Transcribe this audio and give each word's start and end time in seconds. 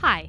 Hi, 0.00 0.28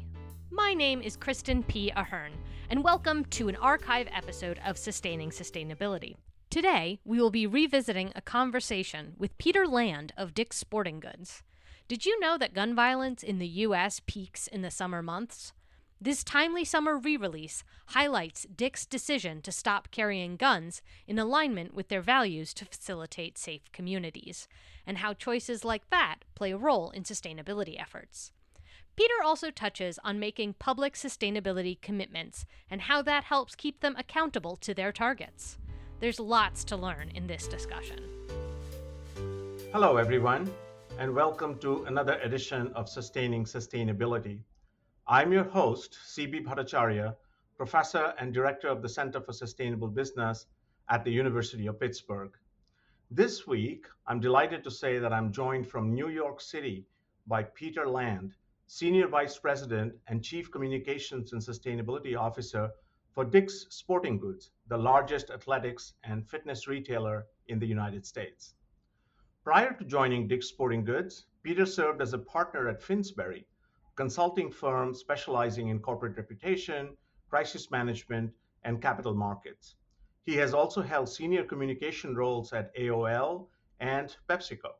my 0.49 0.73
name 0.73 1.01
is 1.01 1.17
Kristen 1.17 1.61
P. 1.61 1.91
Ahern, 1.93 2.31
and 2.69 2.85
welcome 2.85 3.25
to 3.25 3.49
an 3.49 3.57
archive 3.57 4.07
episode 4.13 4.61
of 4.65 4.77
Sustaining 4.77 5.29
Sustainability. 5.29 6.15
Today, 6.49 7.01
we 7.03 7.19
will 7.19 7.31
be 7.31 7.45
revisiting 7.45 8.13
a 8.15 8.21
conversation 8.21 9.13
with 9.17 9.37
Peter 9.37 9.67
Land 9.67 10.13
of 10.15 10.33
Dick's 10.33 10.55
Sporting 10.55 11.01
Goods. 11.01 11.43
Did 11.89 12.05
you 12.05 12.17
know 12.21 12.37
that 12.37 12.53
gun 12.53 12.75
violence 12.75 13.23
in 13.23 13.39
the 13.39 13.47
U.S. 13.47 14.01
peaks 14.07 14.47
in 14.47 14.61
the 14.61 14.71
summer 14.71 15.01
months? 15.01 15.51
This 15.99 16.23
timely 16.23 16.63
summer 16.63 16.97
re 16.97 17.17
release 17.17 17.65
highlights 17.87 18.47
Dick's 18.55 18.85
decision 18.85 19.41
to 19.41 19.51
stop 19.51 19.91
carrying 19.91 20.37
guns 20.37 20.81
in 21.07 21.19
alignment 21.19 21.73
with 21.73 21.89
their 21.89 22.01
values 22.01 22.53
to 22.53 22.65
facilitate 22.65 23.37
safe 23.37 23.69
communities, 23.73 24.47
and 24.85 24.99
how 24.99 25.13
choices 25.13 25.65
like 25.65 25.89
that 25.89 26.19
play 26.35 26.51
a 26.53 26.57
role 26.57 26.89
in 26.91 27.03
sustainability 27.03 27.77
efforts. 27.77 28.31
Peter 28.97 29.13
also 29.23 29.51
touches 29.51 29.99
on 30.03 30.17
making 30.17 30.53
public 30.53 30.95
sustainability 30.95 31.79
commitments 31.81 32.47
and 32.67 32.81
how 32.81 32.99
that 32.99 33.25
helps 33.25 33.53
keep 33.53 33.79
them 33.79 33.95
accountable 33.95 34.55
to 34.55 34.73
their 34.73 34.91
targets. 34.91 35.59
There's 35.99 36.19
lots 36.19 36.63
to 36.63 36.75
learn 36.75 37.11
in 37.13 37.27
this 37.27 37.47
discussion. 37.47 37.99
Hello, 39.71 39.97
everyone, 39.97 40.51
and 40.97 41.13
welcome 41.13 41.59
to 41.59 41.83
another 41.83 42.13
edition 42.23 42.71
of 42.73 42.89
Sustaining 42.89 43.45
Sustainability. 43.45 44.39
I'm 45.07 45.31
your 45.31 45.43
host, 45.43 45.95
CB 46.07 46.43
Bhattacharya, 46.43 47.15
professor 47.55 48.15
and 48.17 48.33
director 48.33 48.67
of 48.67 48.81
the 48.81 48.89
Center 48.89 49.21
for 49.21 49.31
Sustainable 49.31 49.89
Business 49.89 50.47
at 50.89 51.03
the 51.03 51.11
University 51.11 51.67
of 51.67 51.79
Pittsburgh. 51.79 52.31
This 53.11 53.45
week, 53.45 53.85
I'm 54.07 54.19
delighted 54.19 54.63
to 54.63 54.71
say 54.71 54.97
that 54.97 55.13
I'm 55.13 55.31
joined 55.31 55.67
from 55.67 55.93
New 55.93 56.09
York 56.09 56.41
City 56.41 56.87
by 57.27 57.43
Peter 57.43 57.87
Land, 57.87 58.33
Senior 58.69 59.07
Vice 59.07 59.37
President 59.39 59.95
and 60.07 60.21
Chief 60.21 60.51
Communications 60.51 61.31
and 61.31 61.41
Sustainability 61.41 62.17
Officer 62.17 62.69
for 63.13 63.23
Dick's 63.23 63.65
Sporting 63.69 64.19
Goods, 64.19 64.51
the 64.67 64.77
largest 64.77 65.29
athletics 65.29 65.93
and 66.03 66.27
fitness 66.27 66.67
retailer 66.67 67.27
in 67.47 67.59
the 67.59 67.65
United 67.65 68.05
States. 68.05 68.55
Prior 69.45 69.71
to 69.71 69.85
joining 69.85 70.27
Dick's 70.27 70.49
Sporting 70.49 70.83
Goods, 70.83 71.27
Peter 71.43 71.65
served 71.65 72.01
as 72.01 72.11
a 72.11 72.17
partner 72.17 72.67
at 72.67 72.83
Finsbury, 72.83 73.47
consulting 73.95 74.51
firm 74.51 74.93
specializing 74.93 75.69
in 75.69 75.79
corporate 75.79 76.17
reputation, 76.17 76.89
crisis 77.29 77.71
management, 77.71 78.33
and 78.65 78.81
capital 78.81 79.15
markets. 79.15 79.75
He 80.23 80.35
has 80.35 80.53
also 80.53 80.81
held 80.81 81.07
senior 81.07 81.45
communication 81.45 82.17
roles 82.17 82.51
at 82.51 82.75
AOL 82.75 83.47
and 83.79 84.13
PepsiCo. 84.27 84.73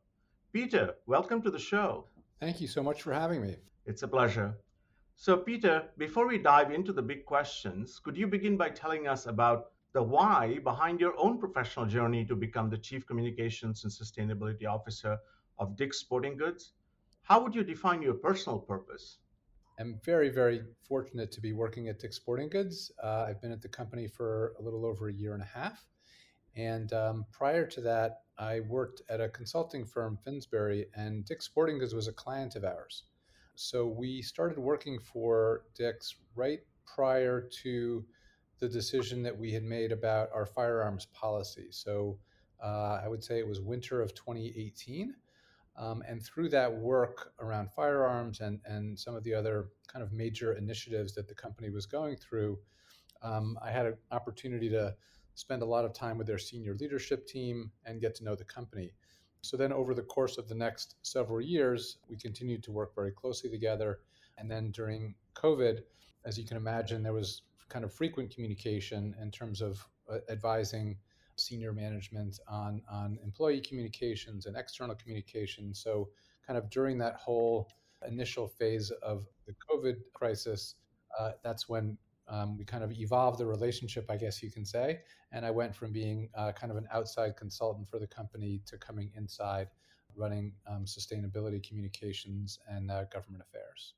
Peter, 0.52 0.96
welcome 1.06 1.42
to 1.42 1.50
the 1.50 1.58
show. 1.58 2.10
Thank 2.40 2.62
you 2.62 2.68
so 2.68 2.84
much 2.84 3.02
for 3.02 3.14
having 3.14 3.42
me. 3.42 3.58
It's 3.86 4.04
a 4.04 4.08
pleasure. 4.08 4.56
So, 5.16 5.38
Peter, 5.38 5.90
before 5.98 6.28
we 6.28 6.38
dive 6.38 6.72
into 6.72 6.94
the 6.94 7.02
big 7.02 7.26
questions, 7.26 8.00
could 8.00 8.16
you 8.16 8.28
begin 8.28 8.58
by 8.58 8.70
telling 8.70 9.08
us 9.08 9.26
about 9.26 9.72
the 9.94 10.04
why 10.04 10.60
behind 10.64 11.00
your 11.00 11.16
own 11.18 11.40
professional 11.40 11.88
journey 11.88 12.24
to 12.26 12.36
become 12.36 12.70
the 12.70 12.78
Chief 12.78 13.08
Communications 13.08 13.84
and 13.84 13.92
Sustainability 13.92 14.68
Officer 14.68 15.18
of 15.58 15.76
Dick's 15.76 15.98
Sporting 15.98 16.38
Goods? 16.38 16.74
How 17.24 17.42
would 17.42 17.56
you 17.56 17.64
define 17.64 18.04
your 18.04 18.14
personal 18.14 18.60
purpose? 18.60 19.18
I'm 19.80 20.00
very, 20.04 20.30
very 20.30 20.62
fortunate 20.88 21.32
to 21.32 21.42
be 21.42 21.54
working 21.54 21.88
at 21.88 21.98
Dick's 21.98 22.18
Sporting 22.18 22.50
Goods. 22.50 22.92
Uh, 23.04 23.26
I've 23.28 23.42
been 23.42 23.52
at 23.52 23.62
the 23.64 23.70
company 23.70 24.08
for 24.08 24.54
a 24.60 24.62
little 24.62 24.86
over 24.86 25.10
a 25.10 25.14
year 25.14 25.34
and 25.34 25.42
a 25.42 25.46
half. 25.46 25.88
And 26.56 26.94
um, 26.94 27.26
prior 27.32 27.66
to 27.66 27.82
that, 27.82 28.22
I 28.40 28.60
worked 28.62 29.02
at 29.10 29.22
a 29.22 29.30
consulting 29.30 29.86
firm, 29.86 30.18
Finsbury, 30.24 30.88
and 30.96 31.26
Dick's 31.26 31.46
Sporting 31.46 31.80
Goods 31.80 31.94
was 31.94 32.08
a 32.08 32.14
client 32.14 32.56
of 32.56 32.64
ours. 32.64 33.04
So 33.56 33.88
we 33.88 34.22
started 34.22 34.60
working 34.60 35.00
for 35.00 35.64
Dick's 35.76 36.16
right 36.36 36.60
prior 36.86 37.42
to 37.64 38.06
the 38.60 38.70
decision 38.70 39.24
that 39.24 39.38
we 39.38 39.52
had 39.52 39.64
made 39.64 39.92
about 39.92 40.30
our 40.34 40.46
firearms 40.46 41.08
policy. 41.08 41.68
So 41.72 42.20
uh, 42.64 43.02
I 43.04 43.08
would 43.08 43.24
say 43.24 43.40
it 43.40 43.48
was 43.48 43.60
winter 43.62 44.02
of 44.02 44.14
2018. 44.14 45.16
Um, 45.76 46.04
and 46.08 46.24
through 46.24 46.50
that 46.50 46.76
work 46.76 47.34
around 47.40 47.72
firearms 47.72 48.40
and, 48.40 48.60
and 48.66 48.98
some 48.98 49.16
of 49.16 49.24
the 49.24 49.34
other 49.34 49.70
kind 49.88 50.02
of 50.02 50.12
major 50.12 50.54
initiatives 50.54 51.14
that 51.14 51.28
the 51.28 51.36
company 51.36 51.70
was 51.70 51.86
going 51.86 52.18
through, 52.18 52.58
um, 53.22 53.60
I 53.62 53.70
had 53.70 53.86
an 53.86 53.98
opportunity 54.12 54.70
to 54.70 54.96
spend 55.38 55.62
a 55.62 55.66
lot 55.66 55.86
of 55.86 55.94
time 55.94 56.18
with 56.18 56.26
their 56.26 56.40
senior 56.40 56.74
leadership 56.74 57.28
team 57.28 57.72
and 57.86 58.02
get 58.02 58.16
to 58.16 58.24
know 58.24 58.36
the 58.36 58.44
company. 58.44 58.92
So 59.42 59.56
then, 59.56 59.72
over 59.72 59.94
the 59.94 60.02
course 60.02 60.40
of 60.40 60.50
the 60.50 60.56
next 60.56 60.96
several 61.04 61.40
years, 61.40 62.00
we 62.10 62.18
continued 62.18 62.64
to 62.64 62.72
work 62.72 62.96
very 62.96 63.12
closely 63.12 63.52
together. 63.52 64.00
And 64.40 64.50
then 64.50 64.72
during 64.72 65.14
COVID, 65.36 65.84
as 66.26 66.40
you 66.40 66.44
can 66.44 66.58
imagine, 66.58 67.04
there 67.04 67.14
was 67.14 67.44
kind 67.70 67.86
of 67.86 67.94
frequent 67.94 68.34
communication 68.34 69.16
in 69.22 69.30
terms 69.30 69.62
of 69.62 69.88
uh, 70.12 70.18
advising 70.28 70.98
senior 71.36 71.72
management 71.72 72.40
on, 72.48 72.82
on 72.90 73.20
employee 73.24 73.62
communications 73.62 74.48
and 74.48 74.58
external 74.58 74.96
communication. 74.96 75.72
So, 75.72 76.10
kind 76.48 76.58
of 76.58 76.68
during 76.72 76.98
that 76.98 77.16
whole 77.16 77.70
initial 78.08 78.48
phase 78.48 78.90
of 79.04 79.28
the 79.46 79.54
COVID 79.70 79.98
crisis, 80.14 80.76
uh, 81.18 81.34
that's 81.44 81.70
when 81.70 81.96
um, 82.30 82.58
we 82.58 82.66
kind 82.66 82.84
of 82.84 82.92
evolved 82.92 83.40
the 83.40 83.46
relationship, 83.46 84.10
I 84.10 84.18
guess 84.18 84.44
you 84.44 84.52
can 84.52 84.66
say. 84.66 85.00
And 85.32 85.46
I 85.46 85.52
went 85.52 85.76
from 85.76 85.92
being 85.92 86.30
uh, 86.36 86.52
kind 86.52 86.72
of 86.72 86.78
an 86.78 86.88
outside 86.92 87.38
consultant 87.38 87.88
for 87.88 88.00
the 88.00 88.08
company 88.08 88.62
to 88.66 88.78
coming 88.78 89.12
inside, 89.16 89.70
running 90.16 90.54
um, 90.68 90.86
sustainability 90.86 91.66
communications 91.66 92.60
and 92.68 92.92
uh, 92.92 93.06
government 93.06 93.44
affairs. 93.48 93.94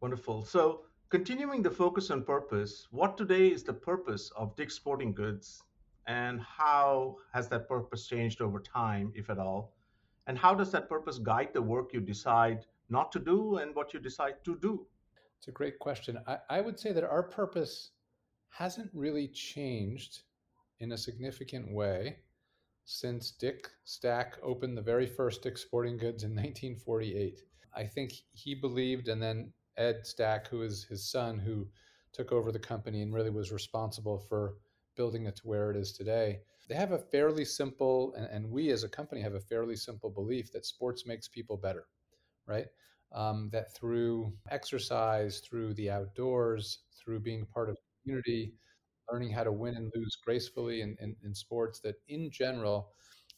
Wonderful. 0.00 0.44
So, 0.44 0.82
continuing 1.10 1.62
the 1.62 1.70
focus 1.70 2.10
on 2.10 2.22
purpose, 2.22 2.86
what 2.90 3.16
today 3.16 3.48
is 3.48 3.62
the 3.62 3.72
purpose 3.72 4.30
of 4.36 4.54
Dick's 4.56 4.74
Sporting 4.74 5.12
Goods, 5.12 5.62
and 6.06 6.40
how 6.40 7.16
has 7.32 7.48
that 7.48 7.68
purpose 7.68 8.06
changed 8.06 8.40
over 8.40 8.60
time, 8.60 9.12
if 9.14 9.28
at 9.28 9.38
all? 9.38 9.74
And 10.26 10.38
how 10.38 10.54
does 10.54 10.70
that 10.72 10.88
purpose 10.88 11.18
guide 11.18 11.50
the 11.52 11.62
work 11.62 11.92
you 11.92 12.00
decide 12.00 12.66
not 12.90 13.12
to 13.12 13.18
do 13.18 13.56
and 13.56 13.74
what 13.74 13.92
you 13.92 14.00
decide 14.00 14.44
to 14.44 14.56
do? 14.56 14.86
It's 15.38 15.48
a 15.48 15.52
great 15.52 15.78
question. 15.78 16.18
I, 16.26 16.38
I 16.50 16.60
would 16.60 16.78
say 16.78 16.92
that 16.92 17.04
our 17.04 17.22
purpose 17.22 17.92
hasn't 18.50 18.90
really 18.92 19.28
changed 19.28 20.22
in 20.80 20.92
a 20.92 20.98
significant 20.98 21.72
way 21.72 22.18
since 22.84 23.30
Dick 23.30 23.68
Stack 23.84 24.38
opened 24.42 24.76
the 24.76 24.82
very 24.82 25.06
first 25.06 25.42
Dick 25.42 25.58
Sporting 25.58 25.96
Goods 25.96 26.24
in 26.24 26.30
1948. 26.34 27.42
I 27.74 27.84
think 27.84 28.12
he 28.32 28.54
believed, 28.54 29.08
and 29.08 29.22
then 29.22 29.52
Ed 29.76 30.06
Stack, 30.06 30.48
who 30.48 30.62
is 30.62 30.84
his 30.84 31.08
son, 31.08 31.38
who 31.38 31.68
took 32.12 32.32
over 32.32 32.50
the 32.50 32.58
company 32.58 33.02
and 33.02 33.14
really 33.14 33.30
was 33.30 33.52
responsible 33.52 34.18
for 34.18 34.56
building 34.96 35.26
it 35.26 35.36
to 35.36 35.46
where 35.46 35.70
it 35.70 35.76
is 35.76 35.92
today. 35.92 36.40
They 36.68 36.74
have 36.74 36.92
a 36.92 36.98
fairly 36.98 37.44
simple, 37.44 38.12
and, 38.14 38.26
and 38.26 38.50
we 38.50 38.70
as 38.70 38.82
a 38.82 38.88
company 38.88 39.20
have 39.20 39.34
a 39.34 39.40
fairly 39.40 39.76
simple 39.76 40.10
belief 40.10 40.50
that 40.52 40.66
sports 40.66 41.06
makes 41.06 41.28
people 41.28 41.56
better, 41.56 41.86
right? 42.46 42.66
Um, 43.12 43.48
that 43.52 43.74
through 43.74 44.32
exercise, 44.50 45.40
through 45.40 45.74
the 45.74 45.90
outdoors, 45.90 46.80
through 46.96 47.20
being 47.20 47.46
part 47.46 47.70
of 47.70 47.76
community, 48.02 48.52
learning 49.10 49.30
how 49.30 49.44
to 49.44 49.52
win 49.52 49.76
and 49.76 49.90
lose 49.94 50.16
gracefully 50.24 50.82
in, 50.82 50.96
in, 51.00 51.16
in 51.24 51.34
sports, 51.34 51.80
that 51.80 51.96
in 52.08 52.30
general, 52.30 52.90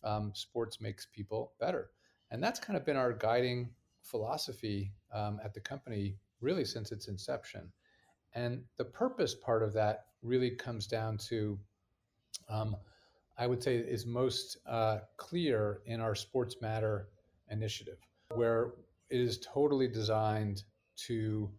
um, 0.03 0.33
sports 0.35 0.81
makes 0.81 1.07
people 1.07 1.53
better. 1.61 1.91
And 2.31 2.43
that's 2.43 2.61
kind 2.61 2.77
of 2.77 2.85
been 2.85 2.97
our 2.97 3.13
guiding 3.13 3.71
philosophy 4.03 4.93
um, 5.13 5.41
at 5.45 5.55
the 5.55 5.61
company 5.61 6.17
really 6.41 6.65
since 6.65 6.93
its 6.93 7.09
inception. 7.09 7.71
And 8.35 8.63
the 8.77 8.85
purpose 8.85 9.35
part 9.35 9.63
of 9.63 9.73
that 9.75 10.07
really 10.23 10.51
comes 10.51 10.87
down 10.87 11.19
to, 11.29 11.59
um, 12.49 12.77
I 13.37 13.47
would 13.47 13.63
say, 13.63 13.77
is 13.77 14.07
most 14.07 14.59
uh, 14.67 14.99
clear 15.17 15.81
in 15.87 16.01
our 16.01 16.15
Sports 16.15 16.57
Matter 16.61 17.09
initiative, 17.51 17.99
where 18.35 18.73
it 19.11 19.21
is 19.21 19.39
totally 19.39 19.89
designed 19.89 20.63
to 21.07 21.51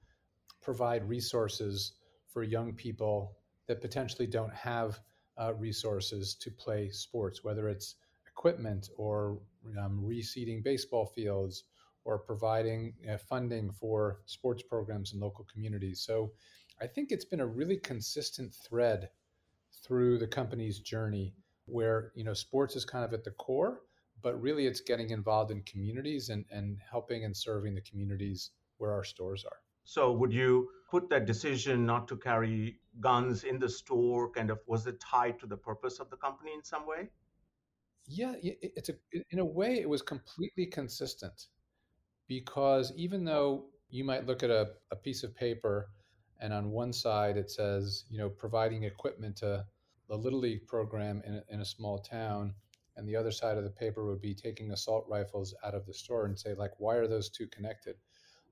provide 0.62 1.07
resources 1.07 1.94
for 2.27 2.44
young 2.44 2.74
people 2.74 3.38
that 3.68 3.81
potentially 3.81 4.27
don't 4.27 4.53
have 4.53 5.00
uh, 5.38 5.53
resources 5.56 6.36
to 6.36 6.51
play 6.51 6.89
sports, 6.89 7.44
whether 7.44 7.68
it's 7.68 7.95
equipment 8.27 8.89
or 8.98 9.39
um, 9.80 10.01
reseeding 10.03 10.63
baseball 10.63 11.06
fields 11.06 11.65
or 12.03 12.18
providing 12.18 12.94
funding 13.30 13.71
for 13.71 14.21
sports 14.25 14.63
programs 14.63 15.13
in 15.13 15.19
local 15.19 15.45
communities. 15.51 16.01
So 16.01 16.31
I 16.81 16.88
think 16.88 17.12
it's 17.12 17.25
been 17.25 17.42
a 17.42 17.45
really 17.45 17.77
consistent 17.77 18.53
thread 18.53 19.09
through 19.83 20.18
the 20.18 20.27
company's 20.27 20.80
journey 20.80 21.33
where 21.65 22.12
you 22.15 22.24
know 22.24 22.33
sports 22.33 22.75
is 22.75 22.86
kind 22.86 23.06
of 23.06 23.13
at 23.13 23.24
the 23.24 23.31
core 23.31 23.81
but 24.21 24.41
really 24.41 24.68
it's 24.68 24.81
getting 24.81 25.09
involved 25.09 25.51
in 25.51 25.62
communities 25.63 26.29
and, 26.29 26.45
and 26.51 26.77
helping 26.89 27.25
and 27.25 27.35
serving 27.35 27.75
the 27.75 27.81
communities 27.81 28.51
where 28.77 28.91
our 28.91 29.03
stores 29.03 29.45
are. 29.45 29.57
So, 29.83 30.12
would 30.12 30.31
you 30.31 30.69
put 30.89 31.09
that 31.09 31.25
decision 31.25 31.85
not 31.85 32.07
to 32.09 32.18
carry 32.18 32.79
guns 33.00 33.44
in 33.44 33.57
the 33.59 33.69
store 33.69 34.29
kind 34.29 34.50
of 34.50 34.59
was 34.68 34.85
it 34.88 35.00
tied 35.00 35.39
to 35.39 35.47
the 35.47 35.57
purpose 35.57 36.00
of 36.00 36.09
the 36.09 36.18
company 36.18 36.51
in 36.53 36.63
some 36.63 36.85
way? 36.85 37.09
Yeah, 38.07 38.33
it's 38.41 38.89
a 38.89 38.94
in 39.31 39.39
a 39.39 39.45
way 39.45 39.79
it 39.79 39.89
was 39.89 40.01
completely 40.01 40.65
consistent 40.65 41.47
because 42.27 42.91
even 42.95 43.24
though 43.24 43.65
you 43.89 44.03
might 44.03 44.25
look 44.25 44.44
at 44.44 44.50
a, 44.50 44.71
a 44.91 44.95
piece 44.95 45.24
of 45.24 45.35
paper 45.35 45.89
and 46.39 46.53
on 46.53 46.71
one 46.71 46.94
side 46.94 47.38
it 47.38 47.50
says, 47.50 48.06
you 48.09 48.17
know, 48.17 48.29
providing 48.29 48.83
equipment 48.83 49.38
to 49.38 49.65
the 50.12 50.17
Little 50.17 50.39
League 50.39 50.67
program 50.67 51.21
in 51.25 51.35
a, 51.35 51.44
in 51.50 51.62
a 51.62 51.65
small 51.65 52.00
town. 52.00 52.53
And 52.95 53.07
the 53.07 53.15
other 53.15 53.31
side 53.31 53.57
of 53.57 53.63
the 53.63 53.69
paper 53.69 54.05
would 54.05 54.21
be 54.21 54.35
taking 54.35 54.71
assault 54.71 55.05
rifles 55.07 55.53
out 55.63 55.73
of 55.73 55.85
the 55.85 55.93
store 55.93 56.25
and 56.25 56.38
say, 56.38 56.53
like, 56.53 56.71
why 56.77 56.95
are 56.95 57.07
those 57.07 57.29
two 57.29 57.47
connected? 57.47 57.95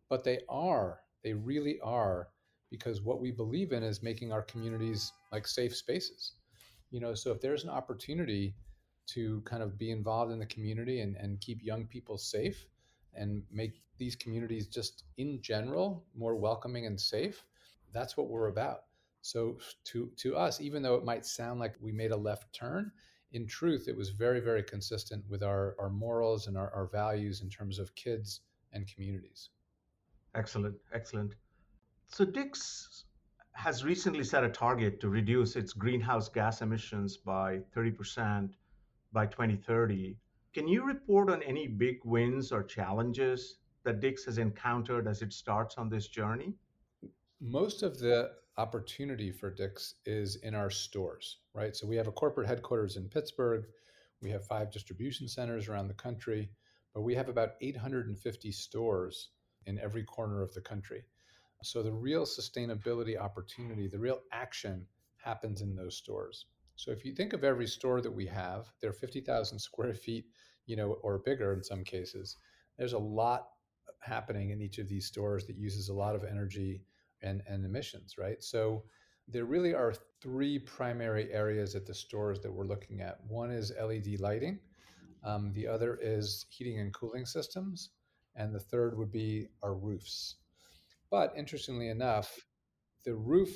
But 0.09 0.23
they 0.23 0.39
are, 0.47 1.01
they 1.23 1.33
really 1.33 1.79
are, 1.81 2.29
because 2.69 3.01
what 3.01 3.19
we 3.19 3.31
believe 3.31 3.71
in 3.71 3.83
is 3.83 4.01
making 4.01 4.31
our 4.31 4.41
communities 4.41 5.11
like 5.31 5.47
safe 5.47 5.75
spaces. 5.75 6.33
You 6.91 6.99
know, 6.99 7.13
so 7.13 7.31
if 7.31 7.41
there's 7.41 7.63
an 7.63 7.69
opportunity 7.69 8.55
to 9.07 9.41
kind 9.41 9.63
of 9.63 9.77
be 9.77 9.91
involved 9.91 10.31
in 10.31 10.39
the 10.39 10.45
community 10.45 11.01
and, 11.01 11.15
and 11.17 11.41
keep 11.41 11.63
young 11.63 11.85
people 11.85 12.17
safe 12.17 12.67
and 13.15 13.43
make 13.51 13.81
these 13.97 14.15
communities 14.15 14.67
just 14.67 15.03
in 15.17 15.41
general 15.41 16.05
more 16.15 16.35
welcoming 16.35 16.85
and 16.85 16.99
safe, 16.99 17.43
that's 17.91 18.15
what 18.15 18.29
we're 18.29 18.47
about. 18.47 18.81
So 19.21 19.57
to 19.85 20.09
to 20.17 20.35
us, 20.37 20.61
even 20.61 20.81
though 20.81 20.95
it 20.95 21.03
might 21.03 21.25
sound 21.25 21.59
like 21.59 21.75
we 21.81 21.91
made 21.91 22.11
a 22.11 22.17
left 22.17 22.53
turn, 22.53 22.91
in 23.31 23.45
truth, 23.47 23.87
it 23.87 23.95
was 23.95 24.09
very, 24.09 24.39
very 24.39 24.63
consistent 24.63 25.23
with 25.29 25.43
our, 25.43 25.75
our 25.79 25.89
morals 25.89 26.47
and 26.47 26.57
our, 26.57 26.71
our 26.73 26.87
values 26.87 27.41
in 27.41 27.49
terms 27.49 27.79
of 27.79 27.93
kids 27.95 28.41
and 28.73 28.87
communities. 28.87 29.49
Excellent, 30.35 30.75
excellent. 30.93 31.35
So 32.07 32.25
Dick's 32.25 33.05
has 33.53 33.83
recently 33.83 34.23
set 34.23 34.43
a 34.43 34.49
target 34.49 34.99
to 35.01 35.09
reduce 35.09 35.55
its 35.55 35.73
greenhouse 35.73 36.29
gas 36.29 36.61
emissions 36.61 37.17
by 37.17 37.59
30% 37.75 38.51
by 39.11 39.25
2030. 39.25 40.15
Can 40.53 40.67
you 40.67 40.85
report 40.85 41.29
on 41.29 41.43
any 41.43 41.67
big 41.67 41.97
wins 42.05 42.51
or 42.51 42.63
challenges 42.63 43.57
that 43.83 43.99
Dick's 43.99 44.23
has 44.25 44.37
encountered 44.37 45.07
as 45.07 45.21
it 45.21 45.33
starts 45.33 45.75
on 45.77 45.89
this 45.89 46.07
journey? 46.07 46.53
Most 47.41 47.83
of 47.83 47.99
the 47.99 48.31
opportunity 48.59 49.31
for 49.31 49.49
Dick's 49.49 49.95
is 50.05 50.35
in 50.35 50.53
our 50.53 50.69
stores, 50.69 51.37
right? 51.53 51.73
So 51.73 51.87
we 51.87 51.95
have 51.95 52.07
a 52.07 52.11
corporate 52.11 52.47
headquarters 52.47 52.97
in 52.97 53.07
Pittsburgh. 53.07 53.65
We 54.21 54.29
have 54.31 54.45
five 54.45 54.69
distribution 54.69 55.29
centers 55.29 55.69
around 55.69 55.87
the 55.87 55.93
country, 55.93 56.49
but 56.93 57.03
we 57.03 57.15
have 57.15 57.29
about 57.29 57.51
850 57.61 58.51
stores 58.51 59.29
in 59.65 59.79
every 59.79 60.03
corner 60.03 60.41
of 60.41 60.53
the 60.53 60.59
country. 60.59 61.05
So 61.63 61.81
the 61.81 61.93
real 61.93 62.25
sustainability 62.25 63.17
opportunity, 63.17 63.87
the 63.87 63.97
real 63.97 64.19
action 64.33 64.85
happens 65.15 65.61
in 65.61 65.73
those 65.73 65.95
stores. 65.95 66.45
So 66.75 66.91
if 66.91 67.05
you 67.05 67.13
think 67.13 67.31
of 67.31 67.45
every 67.45 67.67
store 67.67 68.01
that 68.01 68.11
we 68.11 68.25
have, 68.27 68.67
they're 68.81 68.91
50,000 68.91 69.57
square 69.57 69.93
feet, 69.93 70.25
you 70.65 70.75
know, 70.75 70.97
or 71.01 71.19
bigger 71.19 71.53
in 71.53 71.63
some 71.63 71.85
cases. 71.85 72.35
There's 72.77 72.93
a 72.93 72.99
lot 72.99 73.47
happening 74.01 74.49
in 74.49 74.61
each 74.61 74.79
of 74.79 74.89
these 74.89 75.05
stores 75.05 75.45
that 75.47 75.57
uses 75.57 75.87
a 75.87 75.93
lot 75.93 76.15
of 76.15 76.25
energy 76.25 76.81
and, 77.21 77.41
and 77.47 77.65
emissions, 77.65 78.15
right? 78.17 78.43
So 78.43 78.83
there 79.27 79.45
really 79.45 79.73
are 79.73 79.93
three 80.21 80.59
primary 80.59 81.31
areas 81.31 81.75
at 81.75 81.85
the 81.85 81.93
stores 81.93 82.39
that 82.41 82.51
we're 82.51 82.65
looking 82.65 83.01
at. 83.01 83.19
One 83.27 83.51
is 83.51 83.71
LED 83.79 84.19
lighting, 84.19 84.59
um, 85.23 85.51
the 85.53 85.67
other 85.67 85.99
is 86.01 86.45
heating 86.49 86.79
and 86.79 86.93
cooling 86.93 87.25
systems, 87.25 87.91
and 88.35 88.53
the 88.53 88.59
third 88.59 88.97
would 88.97 89.11
be 89.11 89.47
our 89.61 89.73
roofs. 89.73 90.35
But 91.11 91.33
interestingly 91.35 91.89
enough, 91.89 92.39
the 93.05 93.15
roof 93.15 93.53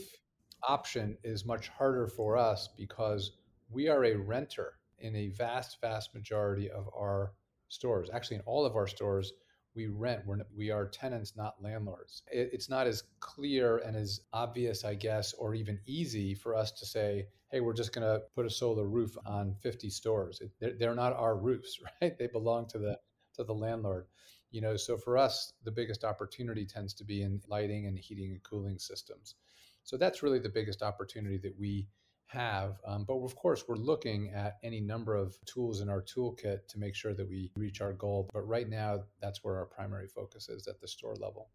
option 0.68 1.18
is 1.24 1.45
much 1.45 1.69
harder 1.69 2.07
for 2.07 2.38
us 2.38 2.69
because 2.77 3.31
we 3.69 3.88
are 3.88 4.06
a 4.06 4.16
renter 4.16 4.74
in 5.00 5.16
a 5.16 5.30
vast, 5.30 5.80
vast 5.81 6.13
majority 6.13 6.69
of 6.69 6.88
our 6.95 7.33
stores. 7.68 8.09
Actually, 8.13 8.38
in 8.38 8.44
all 8.45 8.66
of 8.66 8.75
our 8.75 8.88
stores, 8.88 9.33
we 9.75 9.88
rent. 9.88 10.22
We're, 10.25 10.38
we 10.56 10.72
are 10.72 10.88
tenants, 10.88 11.36
not 11.36 11.62
landlords. 11.62 12.24
It, 12.31 12.50
it's 12.54 12.70
not 12.70 12.88
as 12.88 13.04
clear 13.20 13.78
and 13.80 13.96
as 13.96 14.22
obvious, 14.31 14.86
I 14.86 14.96
guess, 14.96 15.34
or 15.34 15.56
even 15.56 15.80
easy 15.86 16.36
for 16.36 16.56
us 16.56 16.72
to 16.72 16.86
say, 16.86 17.28
hey, 17.52 17.60
we're 17.60 17.74
just 17.74 17.94
going 17.94 18.08
to 18.08 18.22
put 18.36 18.46
a 18.46 18.50
solar 18.50 18.88
roof 18.88 19.16
on 19.25 19.56
50 19.62 19.90
stores. 19.90 20.42
It, 20.42 20.52
they're, 20.60 20.74
they're 20.78 20.96
not 20.96 21.14
our 21.14 21.38
roofs, 21.38 21.80
right? 22.02 22.18
They 22.18 22.28
belong 22.28 22.68
to 22.70 22.78
the 22.78 23.00
to 23.36 23.44
the 23.44 23.54
landlord. 23.54 24.06
You 24.52 24.62
know, 24.62 24.78
so 24.78 24.98
for 24.98 25.18
us, 25.18 25.54
the 25.64 25.72
biggest 25.72 26.04
opportunity 26.04 26.66
tends 26.66 26.94
to 26.96 27.04
be 27.04 27.24
in 27.24 27.42
lighting 27.48 27.88
and 27.88 27.98
heating 27.98 28.31
and 28.31 28.44
cooling 28.44 28.78
systems. 28.78 29.36
So 29.84 29.98
that's 29.98 30.22
really 30.22 30.40
the 30.40 30.50
biggest 30.50 30.84
opportunity 30.84 31.38
that 31.40 31.58
we 31.60 31.88
have. 32.28 32.80
Um, 32.86 33.06
but 33.06 33.16
of 33.16 33.36
course, 33.36 33.66
we're 33.68 33.75
looking 33.75 34.31
at 34.31 34.58
any 34.64 34.81
number 34.81 35.16
of 35.16 35.38
tools 35.46 35.81
in 35.81 35.90
our 35.90 36.02
toolkit 36.02 36.68
to 36.68 36.80
make 36.80 36.96
sure 36.96 37.14
that 37.14 37.28
we 37.28 37.52
reach 37.56 37.81
our 37.81 37.94
goal. 37.94 38.30
But 38.34 38.48
right 38.48 38.70
now, 38.70 39.04
that's 39.22 39.44
where 39.44 39.58
our 39.58 39.66
primary 39.66 40.08
focus 40.08 40.50
is 40.50 40.68
at 40.68 40.80
the 40.80 40.88
store 40.88 41.16
level. 41.16 41.50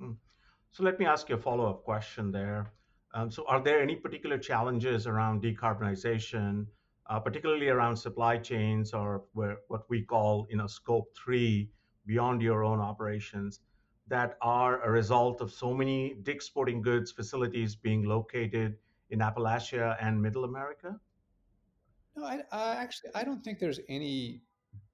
Mm. 0.00 0.16
So 0.70 0.82
let 0.82 0.98
me 0.98 1.06
ask 1.06 1.28
you 1.28 1.34
a 1.34 1.38
follow 1.38 1.68
up 1.68 1.84
question 1.84 2.32
there. 2.32 2.72
Um, 3.14 3.30
so, 3.30 3.44
are 3.46 3.60
there 3.60 3.82
any 3.82 3.94
particular 3.94 4.38
challenges 4.38 5.06
around 5.06 5.42
decarbonization, 5.42 6.66
uh, 7.10 7.20
particularly 7.20 7.68
around 7.68 7.94
supply 7.96 8.38
chains 8.38 8.94
or 8.94 9.24
where, 9.34 9.58
what 9.68 9.82
we 9.90 10.00
call, 10.00 10.46
you 10.48 10.56
know, 10.56 10.66
scope 10.66 11.14
three 11.14 11.70
beyond 12.06 12.40
your 12.40 12.64
own 12.64 12.80
operations? 12.80 13.60
that 14.08 14.36
are 14.42 14.82
a 14.82 14.90
result 14.90 15.40
of 15.40 15.50
so 15.50 15.72
many 15.72 16.16
Dick's 16.22 16.46
Sporting 16.46 16.82
Goods 16.82 17.12
facilities 17.12 17.74
being 17.74 18.04
located 18.04 18.76
in 19.12 19.20
Appalachia 19.20 19.96
and 20.00 20.20
Middle 20.20 20.44
America? 20.44 20.98
No, 22.16 22.24
I, 22.24 22.40
I 22.50 22.74
actually 22.76 23.10
I 23.14 23.22
don't 23.22 23.42
think 23.44 23.58
there's 23.58 23.80
any 23.88 24.42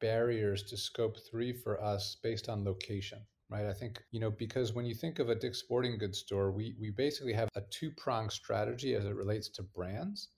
barriers 0.00 0.62
to 0.64 0.76
scope 0.76 1.16
three 1.30 1.52
for 1.52 1.82
us 1.82 2.16
based 2.22 2.48
on 2.48 2.64
location 2.64 3.20
right? 3.50 3.66
I 3.66 3.72
think, 3.72 4.02
you 4.10 4.20
know, 4.20 4.30
because 4.30 4.74
when 4.74 4.84
you 4.84 4.94
think 4.94 5.18
of 5.18 5.30
a 5.30 5.34
Dick's 5.34 5.58
Sporting 5.58 5.98
Goods 5.98 6.18
store, 6.18 6.50
we, 6.50 6.74
we 6.78 6.90
basically 6.90 7.32
have 7.32 7.48
a 7.54 7.62
two 7.70 7.90
pronged 7.90 8.32
strategy 8.32 8.94
as 8.94 9.04
it 9.04 9.14
relates 9.14 9.48
to 9.50 9.62
brands. 9.62 10.28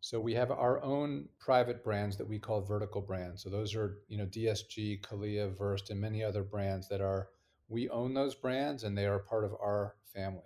So 0.00 0.18
we 0.18 0.34
have 0.34 0.50
our 0.50 0.82
own 0.82 1.28
private 1.38 1.84
brands 1.84 2.16
that 2.16 2.28
we 2.28 2.38
call 2.38 2.62
vertical 2.62 3.02
brands. 3.02 3.42
So 3.42 3.50
those 3.50 3.74
are, 3.74 3.98
you 4.08 4.16
know, 4.16 4.26
DSG, 4.26 5.02
CALIA, 5.02 5.50
VRST, 5.50 5.90
and 5.90 6.00
many 6.00 6.24
other 6.24 6.42
brands 6.42 6.88
that 6.88 7.00
are 7.00 7.28
we 7.68 7.88
own 7.90 8.14
those 8.14 8.34
brands 8.34 8.82
and 8.84 8.96
they 8.96 9.06
are 9.06 9.18
part 9.18 9.44
of 9.44 9.52
our 9.60 9.96
family. 10.12 10.42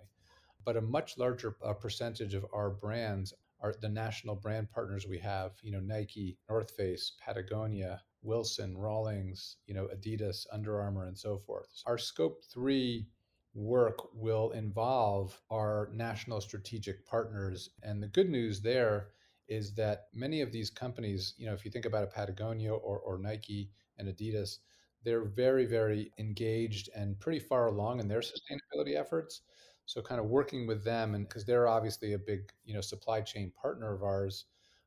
But 0.65 0.77
a 0.77 0.81
much 0.81 1.17
larger 1.17 1.55
uh, 1.63 1.73
percentage 1.73 2.33
of 2.33 2.45
our 2.51 2.71
brands 2.71 3.33
are 3.61 3.73
the 3.79 3.89
national 3.89 4.35
brand 4.35 4.69
partners 4.71 5.07
we 5.07 5.19
have, 5.19 5.51
you 5.61 5.71
know, 5.71 5.79
Nike, 5.79 6.37
North 6.49 6.71
Face, 6.71 7.13
Patagonia, 7.23 8.01
Wilson, 8.21 8.77
Rawlings, 8.77 9.57
you 9.67 9.73
know, 9.73 9.87
Adidas, 9.95 10.45
Under 10.51 10.81
Armour, 10.81 11.05
and 11.05 11.17
so 11.17 11.37
forth. 11.37 11.69
Our 11.85 11.97
scope 11.97 12.43
three 12.51 13.07
work 13.53 14.13
will 14.13 14.51
involve 14.51 15.39
our 15.49 15.89
national 15.93 16.41
strategic 16.41 17.05
partners. 17.05 17.69
And 17.83 18.03
the 18.03 18.07
good 18.07 18.29
news 18.29 18.61
there 18.61 19.09
is 19.47 19.73
that 19.75 20.07
many 20.13 20.41
of 20.41 20.51
these 20.51 20.69
companies, 20.69 21.35
you 21.37 21.45
know, 21.45 21.53
if 21.53 21.63
you 21.63 21.71
think 21.71 21.85
about 21.85 22.03
a 22.03 22.07
Patagonia 22.07 22.73
or, 22.73 22.99
or 22.99 23.17
Nike 23.17 23.69
and 23.97 24.07
Adidas, 24.07 24.57
they're 25.03 25.23
very, 25.23 25.65
very 25.65 26.11
engaged 26.17 26.89
and 26.95 27.19
pretty 27.19 27.39
far 27.39 27.67
along 27.67 27.99
in 27.99 28.07
their 28.07 28.21
sustainability 28.21 28.99
efforts. 28.99 29.41
So, 29.85 30.01
kind 30.01 30.19
of 30.19 30.27
working 30.27 30.65
with 30.67 30.83
them, 30.83 31.15
and 31.15 31.27
because 31.27 31.45
they're 31.45 31.67
obviously 31.67 32.13
a 32.13 32.19
big, 32.19 32.51
you 32.63 32.73
know, 32.73 32.81
supply 32.81 33.21
chain 33.21 33.51
partner 33.61 33.93
of 33.93 34.03
ours, 34.03 34.45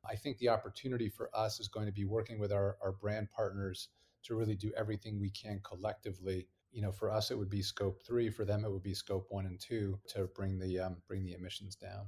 I 0.09 0.15
think 0.15 0.37
the 0.37 0.49
opportunity 0.49 1.09
for 1.09 1.29
us 1.35 1.59
is 1.59 1.67
going 1.67 1.85
to 1.85 1.91
be 1.91 2.05
working 2.05 2.39
with 2.39 2.51
our, 2.51 2.77
our 2.81 2.91
brand 2.91 3.29
partners 3.31 3.89
to 4.23 4.35
really 4.35 4.55
do 4.55 4.71
everything 4.75 5.19
we 5.19 5.29
can 5.29 5.61
collectively. 5.63 6.47
You 6.71 6.81
know, 6.81 6.91
for 6.91 7.09
us 7.09 7.31
it 7.31 7.37
would 7.37 7.49
be 7.49 7.61
scope 7.61 8.01
three. 8.05 8.29
For 8.29 8.45
them 8.45 8.63
it 8.63 8.71
would 8.71 8.83
be 8.83 8.93
scope 8.93 9.27
one 9.29 9.45
and 9.45 9.59
two 9.59 9.99
to 10.09 10.29
bring 10.35 10.59
the 10.59 10.79
um, 10.79 10.97
bring 11.07 11.25
the 11.25 11.33
emissions 11.33 11.75
down. 11.75 12.05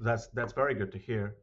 That's 0.00 0.28
that's 0.28 0.52
very 0.52 0.74
good 0.74 0.92
to 0.92 0.98
hear. 0.98 1.36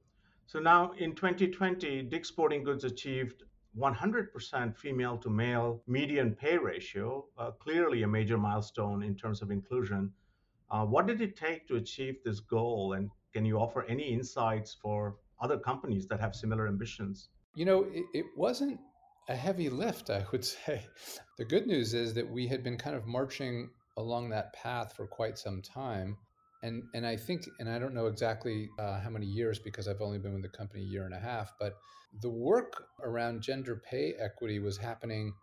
So 0.48 0.60
now 0.60 0.94
in 0.98 1.14
2020, 1.14 2.04
Dick's 2.04 2.30
Sporting 2.30 2.64
Goods 2.64 2.84
achieved 2.84 3.44
100% 3.78 4.76
female 4.76 5.18
to 5.18 5.30
male 5.30 5.84
median 5.86 6.34
pay 6.34 6.58
ratio, 6.58 7.26
uh, 7.38 7.52
clearly 7.52 8.02
a 8.02 8.08
major 8.08 8.38
milestone 8.38 9.04
in 9.04 9.16
terms 9.16 9.44
of 9.44 9.52
inclusion. 9.52 10.12
Uh, 10.72 10.86
what 10.86 11.08
did 11.08 11.22
it 11.22 11.36
take 11.36 11.68
to 11.68 11.76
achieve 11.76 12.18
this 12.24 12.40
goal? 12.40 12.94
And 12.94 13.10
can 13.34 13.46
you 13.46 13.58
offer 13.58 13.86
any 13.88 14.14
insights 14.14 14.76
for 14.82 15.16
other 15.42 15.58
companies 15.58 16.08
that 16.08 16.20
have 16.20 16.36
similar 16.36 16.68
ambitions? 16.68 17.30
You 17.56 17.66
know, 17.66 17.88
it, 17.92 18.06
it 18.14 18.26
wasn't 18.36 18.80
a 19.28 19.36
heavy 19.36 19.70
lift, 19.70 20.10
I 20.10 20.26
would 20.32 20.46
say. 20.66 20.86
The 21.38 21.46
good 21.46 21.68
news 21.68 21.94
is 21.94 22.14
that 22.16 22.30
we 22.30 22.48
had 22.48 22.64
been 22.64 22.78
kind 22.78 22.96
of 22.96 23.06
marching 23.06 23.70
along 23.98 24.30
that 24.30 24.54
path 24.54 24.94
for 24.96 25.08
quite 25.08 25.38
some 25.38 25.62
time. 25.62 26.18
And, 26.62 26.84
and 26.94 27.06
I 27.06 27.16
think, 27.16 27.46
and 27.60 27.70
I 27.70 27.80
don't 27.80 27.94
know 27.94 28.08
exactly 28.08 28.70
uh, 28.80 29.00
how 29.00 29.10
many 29.10 29.26
years 29.26 29.60
because 29.60 29.88
I've 29.88 30.02
only 30.02 30.20
been 30.20 30.34
with 30.34 30.42
the 30.44 30.50
company 30.50 30.84
a 30.84 30.88
year 30.88 31.06
and 31.06 31.14
a 31.14 31.20
half, 31.20 31.54
but 31.58 31.78
the 32.22 32.30
work 32.30 32.86
around 33.02 33.42
gender 33.42 33.82
pay 33.90 34.14
equity 34.20 34.60
was 34.60 34.78
happening 34.78 35.34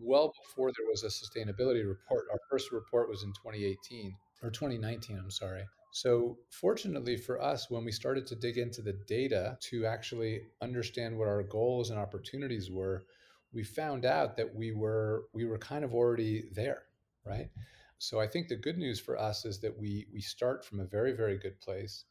well 0.00 0.32
before 0.44 0.70
there 0.70 0.86
was 0.88 1.02
a 1.02 1.08
sustainability 1.08 1.86
report. 1.86 2.26
Our 2.30 2.38
first 2.50 2.70
report 2.70 3.08
was 3.08 3.22
in 3.24 3.30
2018 3.30 4.14
or 4.42 4.50
2019, 4.50 5.18
I'm 5.18 5.30
sorry. 5.30 5.64
So, 5.94 6.38
fortunately 6.50 7.16
for 7.18 7.40
us, 7.40 7.70
when 7.70 7.84
we 7.84 7.92
started 7.92 8.26
to 8.28 8.34
dig 8.34 8.56
into 8.56 8.80
the 8.80 8.94
data 9.06 9.58
to 9.70 9.84
actually 9.84 10.40
understand 10.62 11.18
what 11.18 11.28
our 11.28 11.42
goals 11.42 11.90
and 11.90 11.98
opportunities 11.98 12.70
were, 12.70 13.04
we 13.52 13.62
found 13.62 14.06
out 14.06 14.36
that 14.38 14.54
we 14.54 14.72
were 14.72 15.26
we 15.34 15.44
were 15.44 15.58
kind 15.58 15.84
of 15.84 15.94
already 15.94 16.44
there, 16.54 16.84
right? 17.26 17.50
so 17.98 18.18
I 18.18 18.26
think 18.26 18.48
the 18.48 18.56
good 18.56 18.78
news 18.78 18.98
for 18.98 19.16
us 19.16 19.44
is 19.44 19.60
that 19.60 19.78
we 19.78 20.06
we 20.12 20.20
start 20.20 20.64
from 20.64 20.80
a 20.80 20.86
very 20.86 21.12
very 21.12 21.38
good 21.38 21.60
place, 21.60 22.04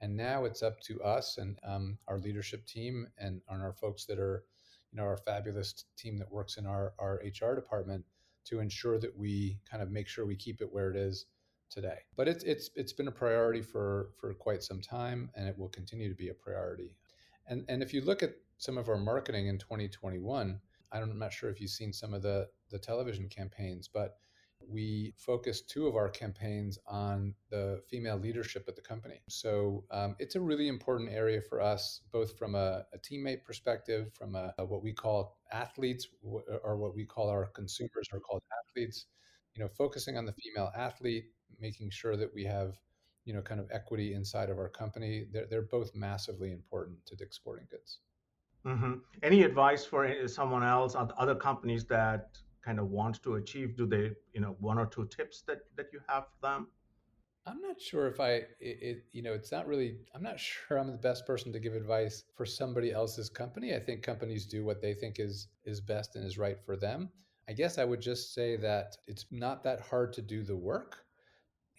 and 0.00 0.16
now 0.16 0.44
it's 0.44 0.62
up 0.62 0.80
to 0.80 1.00
us 1.02 1.38
and 1.38 1.58
um, 1.62 1.98
our 2.08 2.18
leadership 2.18 2.66
team 2.66 3.06
and 3.18 3.42
on 3.48 3.60
our 3.60 3.74
folks 3.74 4.06
that 4.06 4.18
are, 4.18 4.44
you 4.90 4.96
know, 4.96 5.04
our 5.04 5.18
fabulous 5.18 5.84
team 5.96 6.18
that 6.18 6.32
works 6.32 6.56
in 6.56 6.66
our 6.66 6.94
our 6.98 7.20
HR 7.22 7.54
department 7.54 8.04
to 8.46 8.60
ensure 8.60 8.98
that 8.98 9.16
we 9.16 9.60
kind 9.70 9.82
of 9.82 9.90
make 9.90 10.08
sure 10.08 10.24
we 10.24 10.36
keep 10.36 10.60
it 10.62 10.72
where 10.72 10.90
it 10.90 10.96
is 10.96 11.26
today. 11.70 11.98
But 12.16 12.28
it's 12.28 12.44
it's 12.44 12.70
it's 12.74 12.92
been 12.92 13.08
a 13.08 13.12
priority 13.12 13.62
for 13.62 14.10
for 14.18 14.32
quite 14.34 14.62
some 14.62 14.80
time, 14.80 15.30
and 15.34 15.48
it 15.48 15.58
will 15.58 15.68
continue 15.68 16.08
to 16.08 16.14
be 16.14 16.28
a 16.28 16.34
priority. 16.34 16.94
And 17.46 17.64
and 17.68 17.82
if 17.82 17.92
you 17.92 18.00
look 18.00 18.22
at 18.22 18.34
some 18.58 18.78
of 18.78 18.88
our 18.88 18.98
marketing 18.98 19.48
in 19.48 19.58
2021, 19.58 20.60
I'm 20.92 21.18
not 21.18 21.32
sure 21.32 21.50
if 21.50 21.60
you've 21.60 21.70
seen 21.70 21.92
some 21.92 22.14
of 22.14 22.22
the 22.22 22.48
the 22.70 22.78
television 22.78 23.28
campaigns, 23.28 23.88
but 23.88 24.16
we 24.68 25.14
focused 25.16 25.68
two 25.68 25.86
of 25.86 25.96
our 25.96 26.08
campaigns 26.08 26.78
on 26.86 27.34
the 27.50 27.82
female 27.88 28.16
leadership 28.16 28.64
at 28.68 28.74
the 28.74 28.82
company. 28.82 29.20
So 29.28 29.84
um, 29.90 30.16
it's 30.18 30.34
a 30.34 30.40
really 30.40 30.68
important 30.68 31.10
area 31.12 31.40
for 31.40 31.60
us, 31.60 32.00
both 32.12 32.36
from 32.38 32.54
a, 32.54 32.84
a 32.92 32.98
teammate 32.98 33.44
perspective, 33.44 34.12
from 34.14 34.34
a, 34.34 34.54
a, 34.58 34.64
what 34.64 34.82
we 34.82 34.92
call 34.92 35.38
athletes, 35.52 36.08
or 36.22 36.76
what 36.76 36.94
we 36.94 37.04
call 37.04 37.28
our 37.28 37.46
consumers 37.46 38.08
are 38.12 38.20
called 38.20 38.42
athletes. 38.68 39.06
You 39.56 39.64
know, 39.64 39.68
focusing 39.68 40.16
on 40.16 40.26
the 40.26 40.32
female 40.32 40.70
athlete, 40.76 41.26
making 41.60 41.90
sure 41.90 42.16
that 42.16 42.32
we 42.32 42.44
have, 42.44 42.76
you 43.24 43.32
know, 43.32 43.40
kind 43.40 43.60
of 43.60 43.68
equity 43.72 44.14
inside 44.14 44.50
of 44.50 44.58
our 44.58 44.68
company. 44.68 45.26
They're, 45.32 45.46
they're 45.46 45.62
both 45.62 45.94
massively 45.94 46.52
important 46.52 47.04
to 47.06 47.16
Dick's 47.16 47.36
Sporting 47.36 47.66
Goods. 47.70 48.00
Mm-hmm. 48.66 48.94
Any 49.22 49.42
advice 49.44 49.84
for 49.84 50.28
someone 50.28 50.62
else, 50.62 50.94
other 50.96 51.34
companies 51.34 51.84
that 51.86 52.38
kind 52.64 52.78
of 52.80 52.90
want 52.90 53.22
to 53.22 53.36
achieve? 53.36 53.76
Do 53.76 53.86
they, 53.86 54.10
you 54.34 54.40
know, 54.40 54.56
one 54.60 54.78
or 54.78 54.86
two 54.86 55.06
tips 55.06 55.42
that 55.46 55.60
that 55.76 55.86
you 55.92 56.00
have 56.08 56.24
for 56.24 56.48
them? 56.48 56.68
I'm 57.48 57.60
not 57.60 57.80
sure 57.80 58.08
if 58.08 58.18
I, 58.18 58.30
it, 58.32 58.48
it, 58.60 59.04
you 59.12 59.22
know, 59.22 59.32
it's 59.32 59.52
not 59.52 59.68
really, 59.68 59.98
I'm 60.14 60.22
not 60.22 60.40
sure 60.48 60.78
I'm 60.78 60.90
the 60.90 60.98
best 60.98 61.26
person 61.26 61.52
to 61.52 61.60
give 61.60 61.74
advice 61.74 62.24
for 62.34 62.44
somebody 62.44 62.90
else's 62.92 63.30
company. 63.30 63.74
I 63.74 63.78
think 63.78 64.02
companies 64.02 64.46
do 64.46 64.64
what 64.64 64.82
they 64.82 64.94
think 64.94 65.20
is 65.20 65.48
is 65.64 65.80
best 65.80 66.16
and 66.16 66.24
is 66.24 66.38
right 66.38 66.58
for 66.66 66.76
them. 66.76 67.10
I 67.48 67.52
guess 67.52 67.78
I 67.78 67.84
would 67.84 68.00
just 68.00 68.34
say 68.34 68.56
that 68.56 68.96
it's 69.06 69.26
not 69.30 69.62
that 69.64 69.80
hard 69.80 70.12
to 70.14 70.22
do 70.22 70.42
the 70.42 70.56
work. 70.56 71.04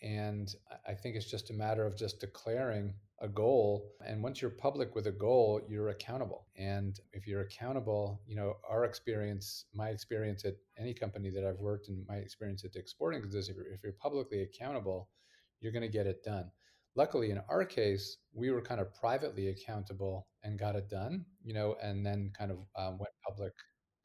And 0.02 0.54
I 0.88 0.94
think 0.94 1.16
it's 1.16 1.30
just 1.30 1.50
a 1.50 1.54
matter 1.54 1.86
of 1.86 1.98
just 1.98 2.20
declaring 2.22 2.94
a 3.20 3.28
goal. 3.28 3.96
And 4.06 4.22
once 4.22 4.42
you're 4.42 4.52
public 4.52 4.96
with 4.96 5.08
a 5.08 5.12
goal, 5.12 5.62
you're 5.68 5.90
accountable. 5.90 6.46
And 6.56 7.00
if 7.14 7.28
you're 7.28 7.42
accountable, 7.42 8.22
you 8.28 8.36
know, 8.36 8.58
our 8.70 8.86
experience, 8.86 9.66
my 9.74 9.90
experience 9.90 10.46
at 10.46 10.56
any 10.78 10.94
company 10.94 11.32
that 11.32 11.44
I've 11.44 11.60
worked 11.60 11.90
in, 11.90 12.06
my 12.08 12.18
experience 12.18 12.64
at 12.64 12.74
Dick's 12.74 12.92
Sporting 12.92 13.22
Goods 13.22 13.36
is 13.36 13.50
if 13.50 13.56
you're, 13.56 13.74
if 13.74 13.84
you're 13.84 13.94
publicly 13.94 14.44
accountable, 14.44 15.10
you're 15.60 15.74
going 15.74 15.82
to 15.82 15.90
get 15.90 16.08
it 16.08 16.24
done. 16.24 16.52
Luckily, 16.96 17.32
in 17.32 17.42
our 17.50 17.66
case, 17.66 18.18
we 18.34 18.52
were 18.52 18.62
kind 18.62 18.80
of 18.80 18.94
privately 18.94 19.50
accountable 19.50 20.28
and 20.44 20.60
got 20.60 20.76
it 20.76 20.90
done, 20.90 21.26
you 21.44 21.54
know, 21.54 21.76
and 21.82 22.06
then 22.06 22.32
kind 22.38 22.52
of 22.52 22.58
um, 22.78 22.98
went 23.00 23.14
public 23.28 23.54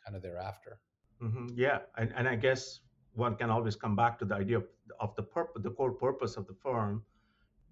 kind 0.04 0.16
of 0.16 0.22
thereafter. 0.22 0.78
Mm-hmm. 1.22 1.48
Yeah. 1.54 1.78
And, 1.96 2.12
and 2.16 2.28
I 2.28 2.36
guess 2.36 2.80
one 3.14 3.36
can 3.36 3.50
always 3.50 3.76
come 3.76 3.94
back 3.94 4.18
to 4.18 4.24
the 4.24 4.34
idea 4.34 4.58
of, 4.58 4.64
of 5.00 5.14
the 5.16 5.22
purpose, 5.22 5.62
the 5.62 5.70
core 5.70 5.92
purpose 5.92 6.36
of 6.36 6.46
the 6.46 6.54
firm. 6.54 7.02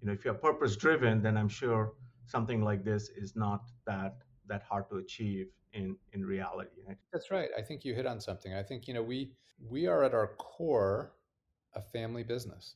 You 0.01 0.07
know, 0.07 0.13
if 0.13 0.25
you're 0.25 0.33
purpose 0.33 0.75
driven, 0.75 1.21
then 1.21 1.37
I'm 1.37 1.49
sure 1.49 1.93
something 2.25 2.63
like 2.63 2.83
this 2.83 3.09
is 3.09 3.35
not 3.35 3.69
that 3.85 4.15
that 4.47 4.63
hard 4.63 4.89
to 4.89 4.97
achieve 4.97 5.47
in 5.73 5.95
in 6.13 6.25
reality. 6.25 6.71
Right? 6.87 6.97
That's 7.11 7.31
right. 7.31 7.49
I 7.57 7.61
think 7.61 7.85
you 7.85 7.93
hit 7.93 8.05
on 8.05 8.19
something. 8.19 8.53
I 8.53 8.63
think 8.63 8.87
you 8.87 8.93
know 8.93 9.03
we 9.03 9.31
we 9.69 9.87
are 9.87 10.03
at 10.03 10.13
our 10.13 10.27
core 10.37 11.13
a 11.73 11.81
family 11.81 12.23
business, 12.23 12.75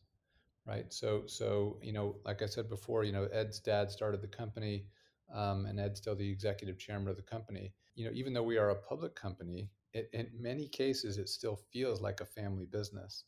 right? 0.65 0.91
So 0.93 1.23
so 1.25 1.77
you 1.81 1.93
know, 1.93 2.15
like 2.25 2.41
I 2.41 2.45
said 2.45 2.69
before, 2.69 3.03
you 3.03 3.11
know, 3.11 3.25
Ed's 3.25 3.59
dad 3.59 3.89
started 3.91 4.21
the 4.21 4.27
company, 4.27 4.85
um, 5.33 5.65
and 5.65 5.79
Ed's 5.79 5.99
still 5.99 6.15
the 6.15 6.29
executive 6.29 6.77
chairman 6.77 7.07
of 7.09 7.15
the 7.15 7.23
company. 7.23 7.73
You 7.95 8.05
know, 8.05 8.11
even 8.13 8.33
though 8.33 8.43
we 8.43 8.57
are 8.57 8.69
a 8.69 8.75
public 8.81 9.15
company, 9.15 9.69
it, 9.93 10.09
in 10.13 10.29
many 10.39 10.67
cases, 10.67 11.17
it 11.17 11.29
still 11.29 11.55
feels 11.55 12.01
like 12.01 12.21
a 12.21 12.25
family 12.25 12.65
business. 12.65 13.25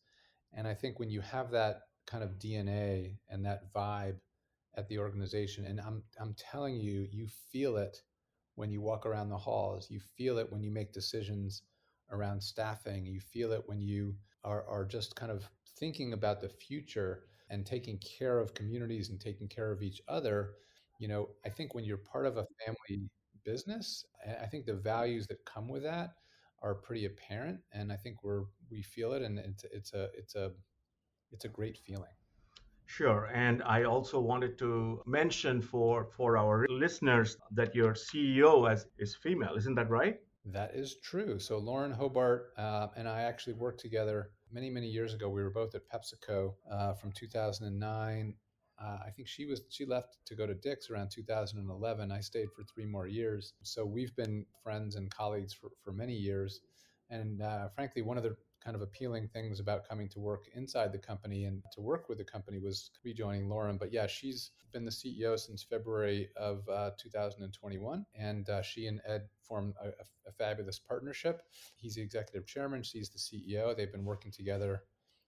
And 0.54 0.68
I 0.68 0.74
think 0.74 1.00
when 1.00 1.10
you 1.10 1.22
have 1.22 1.52
that 1.52 1.84
kind 2.06 2.24
of 2.24 2.40
DNA 2.40 3.20
and 3.30 3.46
that 3.46 3.74
vibe 3.74 4.20
at 4.76 4.88
the 4.88 5.00
organization, 5.00 5.66
and 5.66 5.80
I'm, 5.80 6.04
I'm 6.20 6.34
telling 6.36 6.76
you, 6.80 7.08
you 7.12 7.28
feel 7.28 7.78
it 7.78 8.02
when 8.56 8.72
you 8.72 8.82
walk 8.82 9.06
around 9.06 9.30
the 9.30 9.38
halls, 9.38 9.90
you 9.90 10.00
feel 10.00 10.38
it 10.38 10.52
when 10.52 10.64
you 10.64 10.72
make 10.72 10.92
decisions 10.94 11.64
around 12.10 12.42
staffing, 12.42 13.06
you 13.06 13.20
feel 13.20 13.52
it 13.52 13.64
when 13.68 13.82
you 13.82 14.16
are, 14.44 14.68
are 14.68 14.86
just 14.86 15.16
kind 15.16 15.32
of 15.32 15.50
thinking 15.80 16.14
about 16.14 16.42
the 16.42 16.50
future 16.50 17.24
and 17.50 17.66
taking 17.66 17.98
care 18.00 18.40
of 18.40 18.54
communities 18.54 19.10
and 19.10 19.20
taking 19.22 19.48
care 19.48 19.72
of 19.72 19.82
each 19.84 20.02
other. 20.08 20.56
You 21.00 21.08
know, 21.08 21.30
I 21.46 21.50
think 21.50 21.74
when 21.76 21.84
you're 21.86 21.98
part 21.98 22.26
of 22.26 22.38
a 22.38 22.46
family 22.66 23.10
business, 23.48 24.06
I 24.44 24.48
think 24.52 24.66
the 24.66 24.80
values 24.94 25.26
that 25.28 25.40
come 25.46 25.68
with 25.70 25.84
that 25.84 26.10
are 26.62 26.76
pretty 26.76 27.06
apparent, 27.06 27.60
and 27.72 27.92
I 27.96 27.98
think 28.04 28.24
we're 28.24 28.44
we 28.70 28.82
feel 28.82 29.14
it, 29.14 29.22
and 29.22 29.40
it's 29.40 29.64
it's 29.78 29.94
a 29.94 30.10
it's 30.22 30.36
a 30.36 30.52
it's 31.32 31.46
a 31.46 31.54
great 31.60 31.78
feeling. 31.78 32.16
Sure, 32.86 33.30
and 33.34 33.64
I 33.64 33.84
also 33.84 34.20
wanted 34.20 34.58
to 34.64 35.02
mention 35.06 35.62
for 35.62 36.06
for 36.18 36.38
our 36.38 36.66
listeners 36.70 37.38
that 37.52 37.76
your 37.76 37.94
CEO 37.94 38.70
as 38.72 38.88
is 38.98 39.16
female, 39.16 39.56
isn't 39.56 39.76
that 39.76 39.90
right? 39.90 40.20
That 40.46 40.72
is 40.76 40.96
true. 41.10 41.40
So 41.40 41.58
Lauren 41.58 41.92
Hobart 41.92 42.54
uh, 42.58 42.88
and 42.98 43.08
I 43.08 43.22
actually 43.24 43.54
worked 43.54 43.82
together 43.88 44.32
many 44.52 44.70
many 44.70 44.90
years 44.98 45.14
ago. 45.14 45.30
We 45.30 45.44
were 45.44 45.56
both 45.62 45.74
at 45.76 45.84
PepsiCo 45.94 46.54
uh, 46.72 46.94
from 46.94 47.12
2009 47.12 48.34
uh, 48.80 49.00
I 49.06 49.10
think 49.10 49.28
she 49.28 49.46
was 49.46 49.62
she 49.70 49.86
left 49.86 50.18
to 50.26 50.36
go 50.36 50.46
to 50.46 50.54
Dick's 50.54 50.90
around 50.90 51.10
2011. 51.10 52.12
I 52.12 52.20
stayed 52.20 52.52
for 52.56 52.64
three 52.64 52.86
more 52.86 53.08
years, 53.08 53.54
so 53.64 53.86
we've 53.86 54.16
been 54.16 54.46
friends 54.64 54.96
and 54.96 55.10
colleagues 55.10 55.54
for, 55.54 55.70
for 55.84 55.92
many 55.92 56.14
years. 56.14 56.62
And 57.10 57.42
uh, 57.42 57.70
frankly, 57.70 58.02
one 58.02 58.18
of 58.18 58.24
the 58.24 58.36
kind 58.64 58.76
of 58.76 58.82
appealing 58.82 59.30
things 59.30 59.60
about 59.60 59.88
coming 59.88 60.10
to 60.10 60.20
work 60.20 60.46
inside 60.54 60.92
the 60.92 60.98
company 60.98 61.46
and 61.46 61.64
to 61.72 61.80
work 61.82 62.10
with 62.10 62.18
the 62.18 62.24
company 62.24 62.60
was 62.60 62.92
rejoining 63.04 63.48
Lauren. 63.48 63.78
But 63.78 63.94
yeah, 63.94 64.08
she's 64.08 64.52
been 64.74 64.84
the 64.84 64.92
CEO 64.92 65.40
since 65.40 65.64
February 65.64 66.30
of 66.36 66.68
uh, 66.68 66.92
2021, 67.00 68.06
and 68.16 68.50
uh, 68.50 68.62
she 68.62 68.88
and 68.88 69.00
Ed 69.08 69.24
formed 69.42 69.74
a, 69.82 69.88
a, 70.28 70.32
fabulous 70.38 70.80
partnership. 70.80 71.44
He's 71.78 71.96
the 71.96 72.02
executive 72.02 72.46
chairman, 72.46 72.84
she's 72.84 73.10
the 73.10 73.18
CEO. 73.18 73.76
They've 73.76 73.92
been 73.92 74.06
working 74.06 74.32
together 74.32 74.84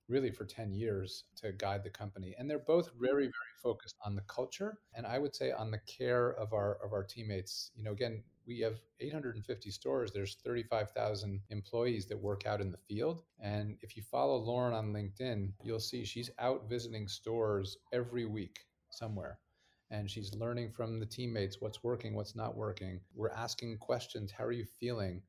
really 0.10 0.32
for 0.32 0.46
10 0.46 0.74
years 0.74 1.26
to 1.36 1.52
guide 1.54 1.84
the 1.84 1.90
company 1.90 2.36
and 2.38 2.50
they're 2.50 2.60
both 2.60 2.90
mm-hmm. 2.90 3.06
very 3.06 3.24
very 3.24 3.56
focused 3.62 3.96
on 4.04 4.16
the 4.16 4.22
culture 4.24 4.80
and 4.96 5.06
i 5.06 5.20
would 5.20 5.36
say 5.36 5.52
on 5.52 5.72
the 5.72 5.80
care 5.80 6.32
of 6.32 6.54
our 6.54 6.78
of 6.84 6.94
our 6.94 7.04
teammates. 7.04 7.72
You 7.76 7.84
know 7.84 7.92
again 7.92 8.24
we 8.48 8.60
have 8.62 8.80
850 9.00 9.70
stores. 9.70 10.12
There's 10.12 10.38
35,000 10.44 11.40
employees 11.52 12.08
that 12.08 12.18
work 12.18 12.48
out 12.48 12.62
in 12.62 12.72
the 12.72 12.78
field 12.78 13.24
and 13.40 13.78
if 13.82 13.96
you 13.96 14.04
follow 14.04 14.38
Lauren 14.38 14.74
on 14.74 14.94
LinkedIn 14.94 15.52
you'll 15.64 15.80
see 15.80 16.04
she's 16.04 16.32
out 16.40 16.68
visiting 16.68 17.08
stores 17.08 17.78
every 17.94 18.26
week 18.26 18.60
somewhere 18.90 19.40
and 19.92 20.10
she's 20.10 20.34
learning 20.36 20.72
from 20.72 21.00
the 21.00 21.06
teammates 21.06 21.62
what's 21.62 21.84
working 21.84 22.16
what's 22.16 22.36
not 22.36 22.56
working. 22.56 23.00
We're 23.14 23.32
asking 23.32 23.78
questions 23.78 24.32
how 24.32 24.46
are 24.46 24.52
you 24.52 24.66
feeling 24.66 25.22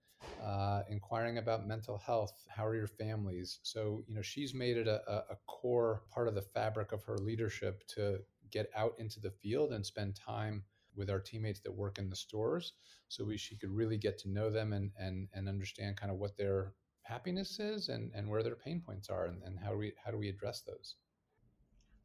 uh, 0.42 0.82
inquiring 0.88 1.38
about 1.38 1.66
mental 1.66 1.98
health. 1.98 2.44
How 2.48 2.66
are 2.66 2.74
your 2.74 2.86
families? 2.86 3.60
So, 3.62 4.02
you 4.06 4.14
know, 4.14 4.22
she's 4.22 4.54
made 4.54 4.76
it 4.76 4.88
a, 4.88 5.00
a 5.30 5.36
core 5.46 6.02
part 6.10 6.28
of 6.28 6.34
the 6.34 6.42
fabric 6.42 6.92
of 6.92 7.02
her 7.04 7.18
leadership 7.18 7.86
to 7.94 8.18
get 8.50 8.70
out 8.76 8.94
into 8.98 9.20
the 9.20 9.30
field 9.30 9.72
and 9.72 9.84
spend 9.84 10.16
time 10.16 10.64
with 10.96 11.10
our 11.10 11.20
teammates 11.20 11.60
that 11.60 11.72
work 11.72 11.98
in 11.98 12.10
the 12.10 12.16
stores 12.16 12.72
so 13.08 13.24
we, 13.24 13.36
she 13.36 13.56
could 13.56 13.70
really 13.70 13.96
get 13.96 14.18
to 14.18 14.28
know 14.30 14.50
them 14.50 14.72
and, 14.72 14.90
and, 14.98 15.28
and 15.34 15.48
understand 15.48 15.96
kind 15.96 16.10
of 16.10 16.18
what 16.18 16.36
their 16.36 16.74
happiness 17.02 17.58
is 17.60 17.88
and, 17.88 18.10
and 18.14 18.28
where 18.28 18.42
their 18.42 18.56
pain 18.56 18.82
points 18.84 19.08
are 19.08 19.26
and, 19.26 19.42
and 19.44 19.58
how, 19.58 19.70
do 19.70 19.78
we, 19.78 19.92
how 20.04 20.10
do 20.10 20.18
we 20.18 20.28
address 20.28 20.62
those. 20.62 20.96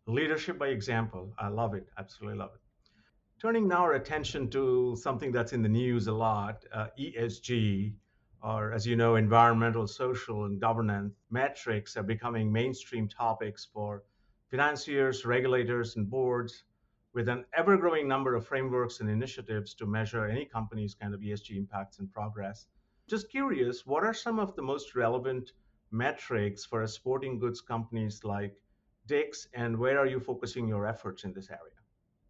Leadership 0.07 0.59
by 0.59 0.67
example. 0.67 1.33
I 1.39 1.47
love 1.47 1.73
it. 1.73 1.87
Absolutely 1.97 2.37
love 2.37 2.51
it. 2.53 2.61
Turning 3.41 3.67
now 3.67 3.81
our 3.81 3.93
attention 3.93 4.49
to 4.49 4.95
something 5.01 5.31
that's 5.31 5.51
in 5.51 5.61
the 5.61 5.69
news 5.69 6.07
a 6.07 6.13
lot 6.13 6.63
uh, 6.73 6.87
ESG, 6.99 7.93
or 8.45 8.71
as 8.73 8.85
you 8.85 8.95
know, 8.95 9.15
environmental, 9.15 9.87
social, 9.87 10.45
and 10.45 10.61
governance 10.61 11.15
metrics 11.31 11.97
are 11.97 12.03
becoming 12.03 12.51
mainstream 12.51 13.07
topics 13.07 13.65
for 13.73 14.03
financiers, 14.51 15.25
regulators, 15.25 15.95
and 15.95 16.07
boards, 16.07 16.63
with 17.13 17.27
an 17.27 17.43
ever 17.57 17.75
growing 17.75 18.07
number 18.07 18.35
of 18.35 18.45
frameworks 18.45 18.99
and 18.99 19.09
initiatives 19.09 19.73
to 19.73 19.87
measure 19.87 20.27
any 20.27 20.45
company's 20.45 20.93
kind 20.93 21.15
of 21.15 21.21
ESG 21.21 21.57
impacts 21.57 21.97
and 21.97 22.11
progress. 22.13 22.67
Just 23.07 23.31
curious, 23.31 23.83
what 23.83 24.03
are 24.03 24.13
some 24.13 24.37
of 24.37 24.55
the 24.55 24.61
most 24.61 24.95
relevant 24.95 25.51
metrics 25.89 26.65
for 26.65 26.83
a 26.83 26.87
sporting 26.87 27.39
goods 27.39 27.61
companies 27.61 28.23
like 28.23 28.53
Dick's, 29.07 29.47
and 29.55 29.75
where 29.75 29.97
are 29.97 30.07
you 30.07 30.19
focusing 30.19 30.67
your 30.67 30.85
efforts 30.85 31.23
in 31.23 31.33
this 31.33 31.49
area? 31.49 31.74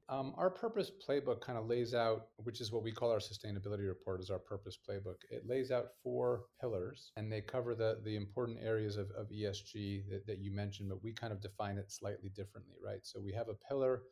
Um, 0.08 0.36
our 0.38 0.52
purpose 0.52 0.92
playbook 0.92 1.42
kind 1.42 1.58
of 1.58 1.66
lays 1.66 1.96
out, 1.96 2.28
which 2.44 2.62
is 2.62 2.72
what 2.72 2.84
we 2.84 2.92
call 2.92 3.10
our 3.10 3.18
sustainability 3.18 3.88
report, 3.88 4.22
is 4.22 4.30
our 4.30 4.38
purpose 4.38 4.78
playbook. 4.78 5.16
It 5.32 5.48
lays 5.48 5.72
out 5.72 5.88
four 6.04 6.46
pillars, 6.62 7.12
and 7.18 7.32
they 7.32 7.42
cover 7.42 7.74
the 7.74 8.00
the 8.04 8.16
important 8.16 8.60
areas 8.62 8.98
of, 8.98 9.10
of 9.18 9.30
ESG 9.30 10.08
that, 10.10 10.28
that 10.28 10.38
you 10.38 10.52
mentioned, 10.52 10.90
but 10.90 11.04
we 11.04 11.12
kind 11.12 11.34
of 11.34 11.42
define 11.42 11.78
it 11.78 11.92
slightly 11.92 12.30
differently, 12.30 12.76
right? 12.84 13.00
So 13.02 13.20
we 13.20 13.34
have 13.34 13.50
a 13.50 13.56
pillar 13.68 14.04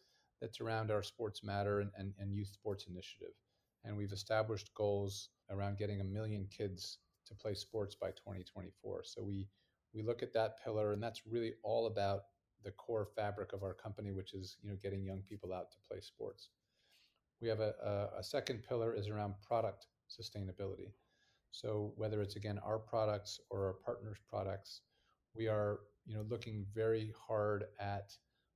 that's 0.41 0.59
around 0.59 0.89
our 0.89 1.03
Sports 1.03 1.43
Matter 1.43 1.81
and, 1.81 1.91
and, 1.95 2.13
and 2.17 2.33
youth 2.33 2.49
sports 2.49 2.87
initiative, 2.89 3.35
and 3.83 3.95
we've 3.95 4.13
established 4.13 4.73
goals 4.73 5.29
around 5.51 5.77
getting 5.77 6.01
a 6.01 6.05
million 6.05 6.47
kids 6.47 6.97
to 7.27 7.35
play 7.35 7.53
sports 7.53 7.93
by 7.93 8.09
2024. 8.09 9.03
So 9.03 9.21
we 9.21 9.47
we 9.93 10.01
look 10.01 10.23
at 10.23 10.33
that 10.33 10.55
pillar, 10.63 10.93
and 10.93 11.03
that's 11.03 11.27
really 11.27 11.53
all 11.61 11.85
about 11.85 12.21
the 12.63 12.71
core 12.71 13.07
fabric 13.15 13.53
of 13.53 13.63
our 13.63 13.73
company, 13.73 14.11
which 14.11 14.33
is 14.33 14.57
you 14.61 14.69
know 14.69 14.77
getting 14.81 15.03
young 15.03 15.21
people 15.21 15.53
out 15.53 15.71
to 15.71 15.77
play 15.87 15.99
sports. 16.01 16.49
We 17.41 17.49
have 17.49 17.59
a, 17.59 17.73
a, 17.83 18.19
a 18.19 18.23
second 18.23 18.63
pillar 18.67 18.93
is 18.93 19.09
around 19.09 19.35
product 19.45 19.87
sustainability. 20.09 20.91
So 21.51 21.93
whether 21.97 22.21
it's 22.21 22.35
again 22.35 22.59
our 22.65 22.79
products 22.79 23.39
or 23.49 23.67
our 23.67 23.73
partners' 23.73 24.17
products, 24.27 24.81
we 25.35 25.47
are 25.47 25.79
you 26.05 26.15
know 26.15 26.25
looking 26.29 26.65
very 26.73 27.13
hard 27.27 27.65
at 27.79 28.11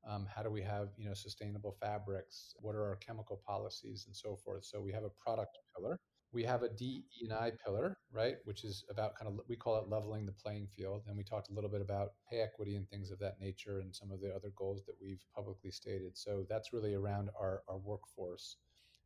um, 0.07 0.25
how 0.33 0.41
do 0.41 0.49
we 0.49 0.61
have 0.61 0.89
you 0.97 1.07
know 1.07 1.13
sustainable 1.13 1.75
fabrics? 1.79 2.55
What 2.59 2.75
are 2.75 2.83
our 2.83 2.95
chemical 2.95 3.41
policies 3.45 4.05
and 4.07 4.15
so 4.15 4.35
forth? 4.35 4.65
So 4.65 4.81
we 4.81 4.93
have 4.93 5.03
a 5.03 5.09
product 5.09 5.57
pillar 5.75 5.99
we 6.37 6.43
have 6.43 6.61
a 6.61 6.67
mm-hmm. 6.67 7.29
DE&I 7.29 7.51
pillar, 7.65 7.97
right, 8.13 8.35
which 8.45 8.63
is 8.63 8.85
about 8.91 9.15
kind 9.15 9.27
of 9.27 9.39
we 9.49 9.55
call 9.55 9.75
it 9.77 9.89
leveling 9.89 10.27
the 10.27 10.31
playing 10.31 10.67
field, 10.67 11.01
and 11.07 11.17
we 11.17 11.23
talked 11.23 11.49
a 11.49 11.53
little 11.53 11.69
bit 11.69 11.81
about 11.81 12.09
pay 12.29 12.41
equity 12.41 12.75
and 12.75 12.87
things 12.87 13.09
of 13.09 13.17
that 13.17 13.39
nature, 13.41 13.79
and 13.79 13.95
some 13.95 14.11
of 14.11 14.21
the 14.21 14.29
other 14.29 14.51
goals 14.55 14.85
that 14.85 14.93
we've 15.01 15.25
publicly 15.35 15.71
stated. 15.71 16.15
So 16.15 16.45
that's 16.47 16.73
really 16.73 16.93
around 16.93 17.31
our 17.41 17.63
our 17.67 17.79
workforce, 17.79 18.57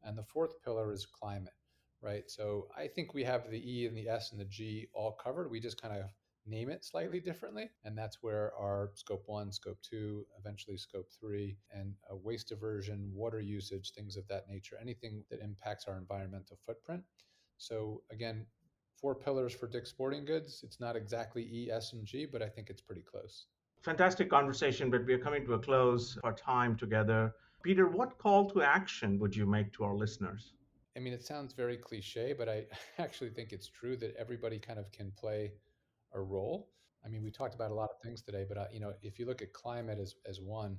and 0.04 0.18
the 0.18 0.24
fourth 0.24 0.62
pillar 0.62 0.92
is 0.92 1.06
climate, 1.06 1.54
right. 2.02 2.30
So 2.30 2.68
I 2.78 2.88
think 2.88 3.14
we 3.14 3.24
have 3.24 3.50
the 3.50 3.64
E 3.66 3.88
and 3.88 3.96
the 3.96 4.10
S 4.10 4.34
and 4.34 4.42
the 4.42 4.52
G 4.58 4.90
all 4.94 5.14
covered. 5.24 5.50
We 5.50 5.62
just 5.62 5.82
kind 5.82 5.96
of 5.96 6.10
name 6.46 6.70
it 6.70 6.84
slightly 6.84 7.20
differently. 7.20 7.70
And 7.84 7.98
that's 7.98 8.18
where 8.22 8.54
our 8.60 8.92
scope 8.96 9.24
one, 9.28 9.52
scope 9.52 9.80
two, 9.82 10.26
eventually 10.40 10.78
scope 10.78 11.08
three, 11.20 11.58
and 11.74 11.94
waste 12.10 12.50
diversion, 12.50 13.12
water 13.14 13.40
usage, 13.40 13.92
things 13.92 14.18
of 14.18 14.28
that 14.28 14.48
nature, 14.50 14.78
anything 14.82 15.24
that 15.30 15.42
impacts 15.42 15.86
our 15.88 15.98
environmental 15.98 16.58
footprint. 16.66 17.04
So, 17.58 18.02
again, 18.12 18.46
four 19.00 19.16
pillars 19.16 19.54
for 19.54 19.68
Dick's 19.68 19.90
Sporting 19.90 20.26
Goods. 20.26 20.62
It's 20.64 20.80
not 20.80 20.96
exactly 20.96 21.44
E, 21.44 21.72
S, 21.72 21.94
and 21.94 22.06
G, 22.06 22.26
but 22.26 22.42
I 22.42 22.50
think 22.50 22.70
it's 22.70 22.82
pretty 22.82 23.02
close. 23.02 23.48
Fantastic 23.82 24.30
conversation, 24.30 24.92
but 24.92 25.06
we 25.06 25.14
are 25.14 25.20
coming 25.20 25.44
to 25.46 25.54
a 25.54 25.60
close 25.60 26.18
our 26.24 26.34
time 26.34 26.76
together. 26.76 27.34
Peter, 27.64 27.88
what 27.88 28.18
call 28.18 28.50
to 28.50 28.62
action 28.62 29.20
would 29.20 29.36
you 29.36 29.46
make 29.46 29.72
to 29.74 29.84
our 29.84 29.96
listeners? 29.96 30.54
I 30.96 31.00
mean, 31.00 31.14
it 31.14 31.24
sounds 31.24 31.54
very 31.54 31.78
cliche, 31.78 32.34
but 32.38 32.50
I 32.50 32.66
actually 33.00 33.30
think 33.30 33.52
it's 33.52 33.68
true 33.68 33.96
that 33.98 34.16
everybody 34.18 34.60
kind 34.60 34.78
of 34.78 34.92
can 34.92 35.12
play 35.12 35.52
a 36.14 36.22
role. 36.22 36.70
I 37.06 37.10
mean, 37.10 37.24
we 37.24 37.32
talked 37.32 37.56
about 37.56 37.72
a 37.72 37.76
lot 37.76 37.90
of 37.90 38.02
things 38.02 38.22
today, 38.22 38.46
but 38.48 38.58
uh, 38.58 38.66
you 38.72 38.80
know, 38.80 38.94
if 39.02 39.18
you 39.20 39.26
look 39.26 39.42
at 39.42 39.54
climate 39.54 40.00
as 40.00 40.16
as 40.28 40.40
one, 40.40 40.78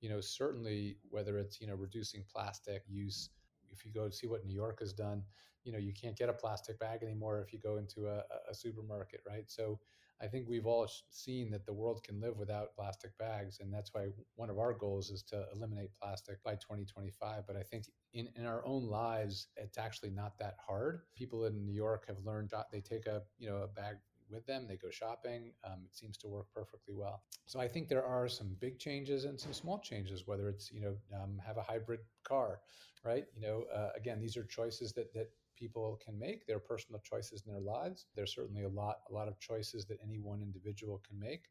you 0.00 0.08
know, 0.08 0.20
certainly 0.20 0.96
whether 1.08 1.38
it's 1.38 1.60
you 1.60 1.66
know 1.66 1.74
reducing 1.74 2.24
plastic 2.32 2.82
use, 2.88 3.30
if 3.70 3.84
you 3.84 3.92
go 3.92 4.08
see 4.10 4.26
what 4.26 4.44
New 4.44 4.54
York 4.54 4.80
has 4.80 4.92
done, 4.92 5.22
you 5.64 5.72
know, 5.72 5.78
you 5.78 5.92
can't 5.92 6.16
get 6.16 6.28
a 6.28 6.32
plastic 6.32 6.78
bag 6.78 7.02
anymore 7.02 7.40
if 7.40 7.52
you 7.52 7.58
go 7.58 7.76
into 7.76 8.08
a, 8.08 8.22
a 8.50 8.54
supermarket, 8.54 9.20
right? 9.26 9.44
So 9.48 9.78
I 10.22 10.26
think 10.26 10.46
we've 10.48 10.66
all 10.66 10.86
seen 11.10 11.50
that 11.50 11.64
the 11.64 11.72
world 11.72 12.02
can 12.02 12.20
live 12.20 12.36
without 12.36 12.74
plastic 12.74 13.16
bags, 13.16 13.60
and 13.60 13.72
that's 13.72 13.94
why 13.94 14.08
one 14.34 14.50
of 14.50 14.58
our 14.58 14.74
goals 14.74 15.10
is 15.10 15.22
to 15.24 15.46
eliminate 15.54 15.94
plastic 15.94 16.42
by 16.42 16.56
2025. 16.56 17.44
But 17.46 17.56
I 17.56 17.62
think 17.62 17.84
in, 18.12 18.28
in 18.36 18.44
our 18.44 18.64
own 18.66 18.86
lives, 18.86 19.48
it's 19.56 19.78
actually 19.78 20.10
not 20.10 20.38
that 20.38 20.56
hard. 20.66 21.02
People 21.14 21.46
in 21.46 21.64
New 21.64 21.72
York 21.72 22.06
have 22.08 22.18
learned 22.24 22.52
they 22.70 22.80
take 22.80 23.06
a 23.06 23.22
you 23.38 23.48
know 23.48 23.58
a 23.58 23.68
bag 23.68 23.96
with 24.30 24.46
them. 24.46 24.66
They 24.68 24.76
go 24.76 24.90
shopping. 24.90 25.52
Um, 25.64 25.80
it 25.84 25.96
seems 25.96 26.16
to 26.18 26.28
work 26.28 26.46
perfectly 26.54 26.94
well. 26.94 27.22
So 27.46 27.60
I 27.60 27.68
think 27.68 27.88
there 27.88 28.04
are 28.04 28.28
some 28.28 28.56
big 28.60 28.78
changes 28.78 29.24
and 29.24 29.38
some 29.38 29.52
small 29.52 29.78
changes. 29.78 30.26
Whether 30.26 30.48
it's 30.48 30.70
you 30.72 30.80
know 30.80 30.96
um, 31.20 31.40
have 31.44 31.56
a 31.56 31.62
hybrid 31.62 32.00
car, 32.24 32.60
right? 33.04 33.26
You 33.34 33.42
know, 33.42 33.64
uh, 33.74 33.90
again, 33.96 34.20
these 34.20 34.36
are 34.36 34.44
choices 34.44 34.92
that 34.94 35.12
that 35.14 35.30
people 35.56 35.98
can 36.04 36.18
make. 36.18 36.46
They're 36.46 36.58
personal 36.58 37.00
choices 37.04 37.42
in 37.46 37.52
their 37.52 37.62
lives. 37.62 38.06
There's 38.14 38.34
certainly 38.34 38.64
a 38.64 38.68
lot 38.68 38.98
a 39.10 39.12
lot 39.12 39.28
of 39.28 39.38
choices 39.40 39.84
that 39.86 39.98
any 40.02 40.18
one 40.18 40.40
individual 40.42 41.02
can 41.06 41.18
make 41.18 41.46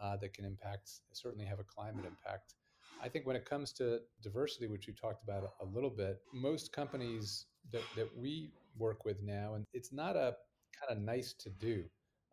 uh, 0.00 0.16
that 0.18 0.34
can 0.34 0.44
impact 0.44 0.90
certainly 1.12 1.44
have 1.46 1.60
a 1.60 1.64
climate 1.64 2.04
impact. 2.04 2.54
I 3.02 3.08
think 3.08 3.26
when 3.26 3.36
it 3.36 3.44
comes 3.44 3.72
to 3.74 4.00
diversity, 4.22 4.68
which 4.68 4.86
we 4.86 4.92
talked 4.92 5.24
about 5.24 5.42
a, 5.44 5.64
a 5.64 5.66
little 5.66 5.90
bit, 5.90 6.20
most 6.32 6.72
companies 6.72 7.46
that, 7.72 7.82
that 7.96 8.08
we 8.16 8.52
work 8.76 9.04
with 9.04 9.22
now, 9.22 9.54
and 9.54 9.64
it's 9.72 9.92
not 9.92 10.14
a 10.14 10.36
kind 10.78 10.96
of 10.96 11.02
nice 11.02 11.32
to 11.40 11.50
do. 11.50 11.84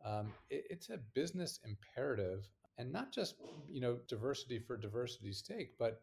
Um, 0.05 0.31
it, 0.49 0.65
it's 0.69 0.89
a 0.89 0.99
business 1.13 1.59
imperative, 1.65 2.47
and 2.77 2.91
not 2.91 3.11
just 3.11 3.35
you 3.67 3.81
know 3.81 3.99
diversity 4.07 4.59
for 4.59 4.77
diversity's 4.77 5.43
sake, 5.45 5.71
but 5.77 6.01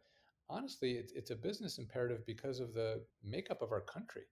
honestly, 0.49 0.93
it's, 0.93 1.13
it's 1.13 1.31
a 1.31 1.37
business 1.37 1.79
imperative 1.79 2.25
because 2.27 2.61
of 2.61 2.75
the 2.75 3.03
makeup 3.25 3.63
of 3.63 3.73
our 3.73 3.81
country, 3.81 4.25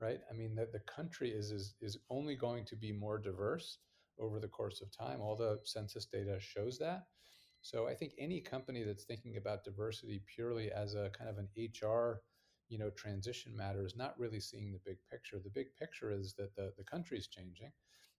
right? 0.00 0.20
I 0.30 0.34
mean, 0.34 0.54
the, 0.54 0.68
the 0.72 0.80
country 0.80 1.30
is, 1.30 1.50
is 1.50 1.74
is 1.80 1.98
only 2.10 2.36
going 2.36 2.64
to 2.66 2.76
be 2.76 2.92
more 2.92 3.18
diverse 3.18 3.78
over 4.18 4.40
the 4.40 4.48
course 4.48 4.80
of 4.80 4.90
time. 4.96 5.20
All 5.20 5.36
the 5.36 5.58
census 5.64 6.06
data 6.06 6.38
shows 6.40 6.78
that. 6.78 7.06
So 7.60 7.88
I 7.88 7.94
think 7.94 8.12
any 8.18 8.40
company 8.40 8.84
that's 8.84 9.04
thinking 9.04 9.36
about 9.36 9.64
diversity 9.64 10.22
purely 10.32 10.70
as 10.70 10.94
a 10.94 11.10
kind 11.10 11.28
of 11.28 11.38
an 11.38 11.48
HR 11.56 12.22
you 12.68 12.78
know 12.78 12.90
transition 12.90 13.56
matter 13.56 13.84
is 13.84 13.96
not 13.96 14.18
really 14.18 14.40
seeing 14.40 14.72
the 14.72 14.80
big 14.84 14.98
picture 15.10 15.38
the 15.42 15.50
big 15.50 15.74
picture 15.78 16.10
is 16.10 16.34
that 16.34 16.54
the, 16.54 16.72
the 16.76 16.84
country 16.84 17.18
is 17.18 17.26
changing 17.26 17.72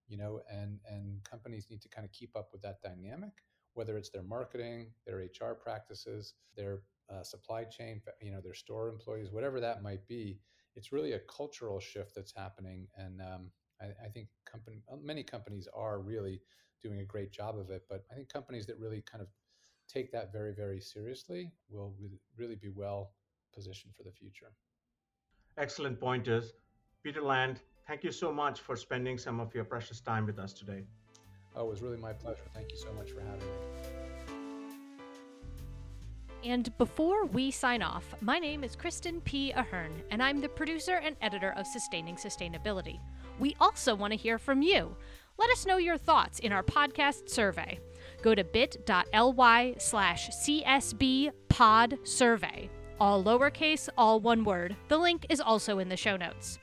you 0.10 0.18
know, 0.18 0.42
and 0.52 0.80
and 0.90 1.24
companies 1.24 1.68
need 1.70 1.82
to 1.82 1.90
kind 1.90 2.06
of 2.06 2.12
keep 2.12 2.36
up 2.36 2.50
with 2.52 2.62
that 2.64 2.82
dynamic, 2.82 3.32
whether 3.74 3.98
it's 3.98 4.10
their 4.10 4.24
marketing, 4.24 4.88
their 5.06 5.18
HR 5.18 5.54
practices, 5.54 6.34
their 6.58 6.82
uh, 7.10 7.24
supply 7.24 7.64
chain, 7.64 8.02
you 8.22 8.32
know, 8.32 8.42
their 8.42 8.54
store 8.54 8.90
employees, 8.90 9.32
whatever 9.32 9.60
that 9.60 9.82
might 9.82 10.06
be. 10.08 10.40
It's 10.76 10.92
really 10.92 11.14
a 11.14 11.20
cultural 11.20 11.80
shift 11.80 12.16
that's 12.16 12.34
happening, 12.36 12.88
and 12.98 13.22
um, 13.22 13.52
I, 13.82 13.86
I, 14.06 14.10
think 14.10 14.28
company, 14.46 14.82
uh, 14.92 14.98
many 15.02 15.24
companies 15.24 15.68
are 15.76 16.00
really 16.00 16.42
doing 16.82 17.00
a 17.00 17.06
great 17.06 17.32
job 17.32 17.58
of 17.58 17.70
it. 17.70 17.84
But 17.90 18.06
I 18.12 18.16
think 18.16 18.32
companies 18.32 18.66
that 18.68 18.80
really 18.80 19.02
kind 19.02 19.22
of 19.22 19.28
take 19.88 20.12
that 20.12 20.32
very, 20.32 20.54
very 20.54 20.80
seriously 20.80 21.52
will 21.70 21.94
really, 22.00 22.20
really 22.38 22.56
be 22.56 22.70
well 22.70 23.12
positioned 23.54 23.94
for 23.96 24.04
the 24.04 24.12
future. 24.12 24.52
Excellent 25.58 26.00
pointers. 26.00 26.54
Peter 27.04 27.22
Land, 27.22 27.62
Thank 27.90 28.04
you 28.04 28.12
so 28.12 28.32
much 28.32 28.60
for 28.60 28.76
spending 28.76 29.18
some 29.18 29.40
of 29.40 29.56
your 29.56 29.64
precious 29.64 30.00
time 30.00 30.28
with 30.28 30.38
us 30.38 30.54
today. 30.54 30.84
Oh, 31.56 31.66
it 31.66 31.70
was 31.72 31.82
really 31.82 31.98
my 31.98 32.14
pleasure. 32.14 32.44
Thank 32.54 32.72
you 32.72 32.78
so 32.78 32.94
much 32.94 33.10
for 33.10 33.22
having 33.22 33.40
me. 33.40 33.46
And 36.44 36.78
before 36.78 37.26
we 37.26 37.50
sign 37.50 37.82
off, 37.82 38.06
my 38.22 38.38
name 38.38 38.64
is 38.64 38.76
Kristen 38.76 39.22
P. 39.22 39.52
Ahern, 39.54 39.92
and 40.12 40.22
I'm 40.22 40.40
the 40.40 40.50
producer 40.50 41.02
and 41.04 41.16
editor 41.20 41.56
of 41.58 41.66
Sustaining 41.66 42.16
Sustainability. 42.16 43.00
We 43.40 43.56
also 43.60 43.96
want 43.96 44.14
to 44.14 44.18
hear 44.18 44.38
from 44.38 44.62
you. 44.62 44.96
Let 45.40 45.50
us 45.50 45.66
know 45.66 45.78
your 45.78 45.98
thoughts 45.98 46.38
in 46.38 46.52
our 46.52 46.62
podcast 46.62 47.28
survey. 47.28 47.80
Go 48.22 48.36
to 48.36 48.44
bit.ly 48.44 49.74
slash 49.80 50.30
CSB 50.30 51.32
pod 51.50 51.98
survey. 52.04 52.70
All 53.00 53.24
lowercase, 53.24 53.90
all 53.98 54.20
one 54.20 54.44
word. 54.44 54.76
The 54.90 54.98
link 55.00 55.26
is 55.30 55.42
also 55.42 55.80
in 55.80 55.90
the 55.90 55.98
show 55.98 56.18
notes. 56.18 56.60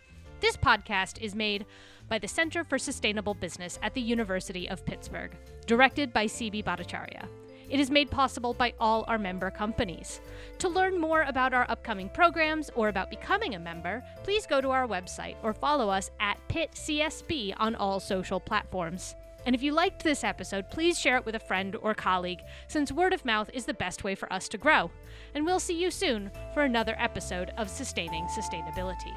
This 0.46 0.56
podcast 0.56 1.20
is 1.20 1.34
made 1.34 1.66
by 2.08 2.20
the 2.20 2.28
Center 2.28 2.62
for 2.62 2.78
Sustainable 2.78 3.34
Business 3.34 3.80
at 3.82 3.94
the 3.94 4.00
University 4.00 4.68
of 4.68 4.86
Pittsburgh, 4.86 5.32
directed 5.66 6.12
by 6.12 6.26
CB 6.26 6.62
Bhattacharya. 6.62 7.26
It 7.68 7.80
is 7.80 7.90
made 7.90 8.12
possible 8.12 8.54
by 8.54 8.72
all 8.78 9.04
our 9.08 9.18
member 9.18 9.50
companies. 9.50 10.20
To 10.58 10.68
learn 10.68 11.00
more 11.00 11.22
about 11.22 11.52
our 11.52 11.68
upcoming 11.68 12.08
programs 12.08 12.70
or 12.76 12.86
about 12.86 13.10
becoming 13.10 13.56
a 13.56 13.58
member, 13.58 14.04
please 14.22 14.46
go 14.46 14.60
to 14.60 14.70
our 14.70 14.86
website 14.86 15.34
or 15.42 15.52
follow 15.52 15.88
us 15.90 16.12
at 16.20 16.38
PittCSB 16.48 17.54
on 17.56 17.74
all 17.74 17.98
social 17.98 18.38
platforms. 18.38 19.16
And 19.46 19.54
if 19.56 19.64
you 19.64 19.72
liked 19.72 20.04
this 20.04 20.22
episode, 20.22 20.70
please 20.70 20.96
share 20.96 21.16
it 21.16 21.26
with 21.26 21.34
a 21.34 21.40
friend 21.40 21.74
or 21.82 21.92
colleague, 21.92 22.42
since 22.68 22.92
word 22.92 23.12
of 23.12 23.24
mouth 23.24 23.50
is 23.52 23.64
the 23.64 23.74
best 23.74 24.04
way 24.04 24.14
for 24.14 24.32
us 24.32 24.48
to 24.50 24.58
grow. 24.58 24.92
And 25.34 25.44
we'll 25.44 25.58
see 25.58 25.76
you 25.76 25.90
soon 25.90 26.30
for 26.54 26.62
another 26.62 26.94
episode 27.00 27.50
of 27.58 27.68
Sustaining 27.68 28.26
Sustainability. 28.26 29.12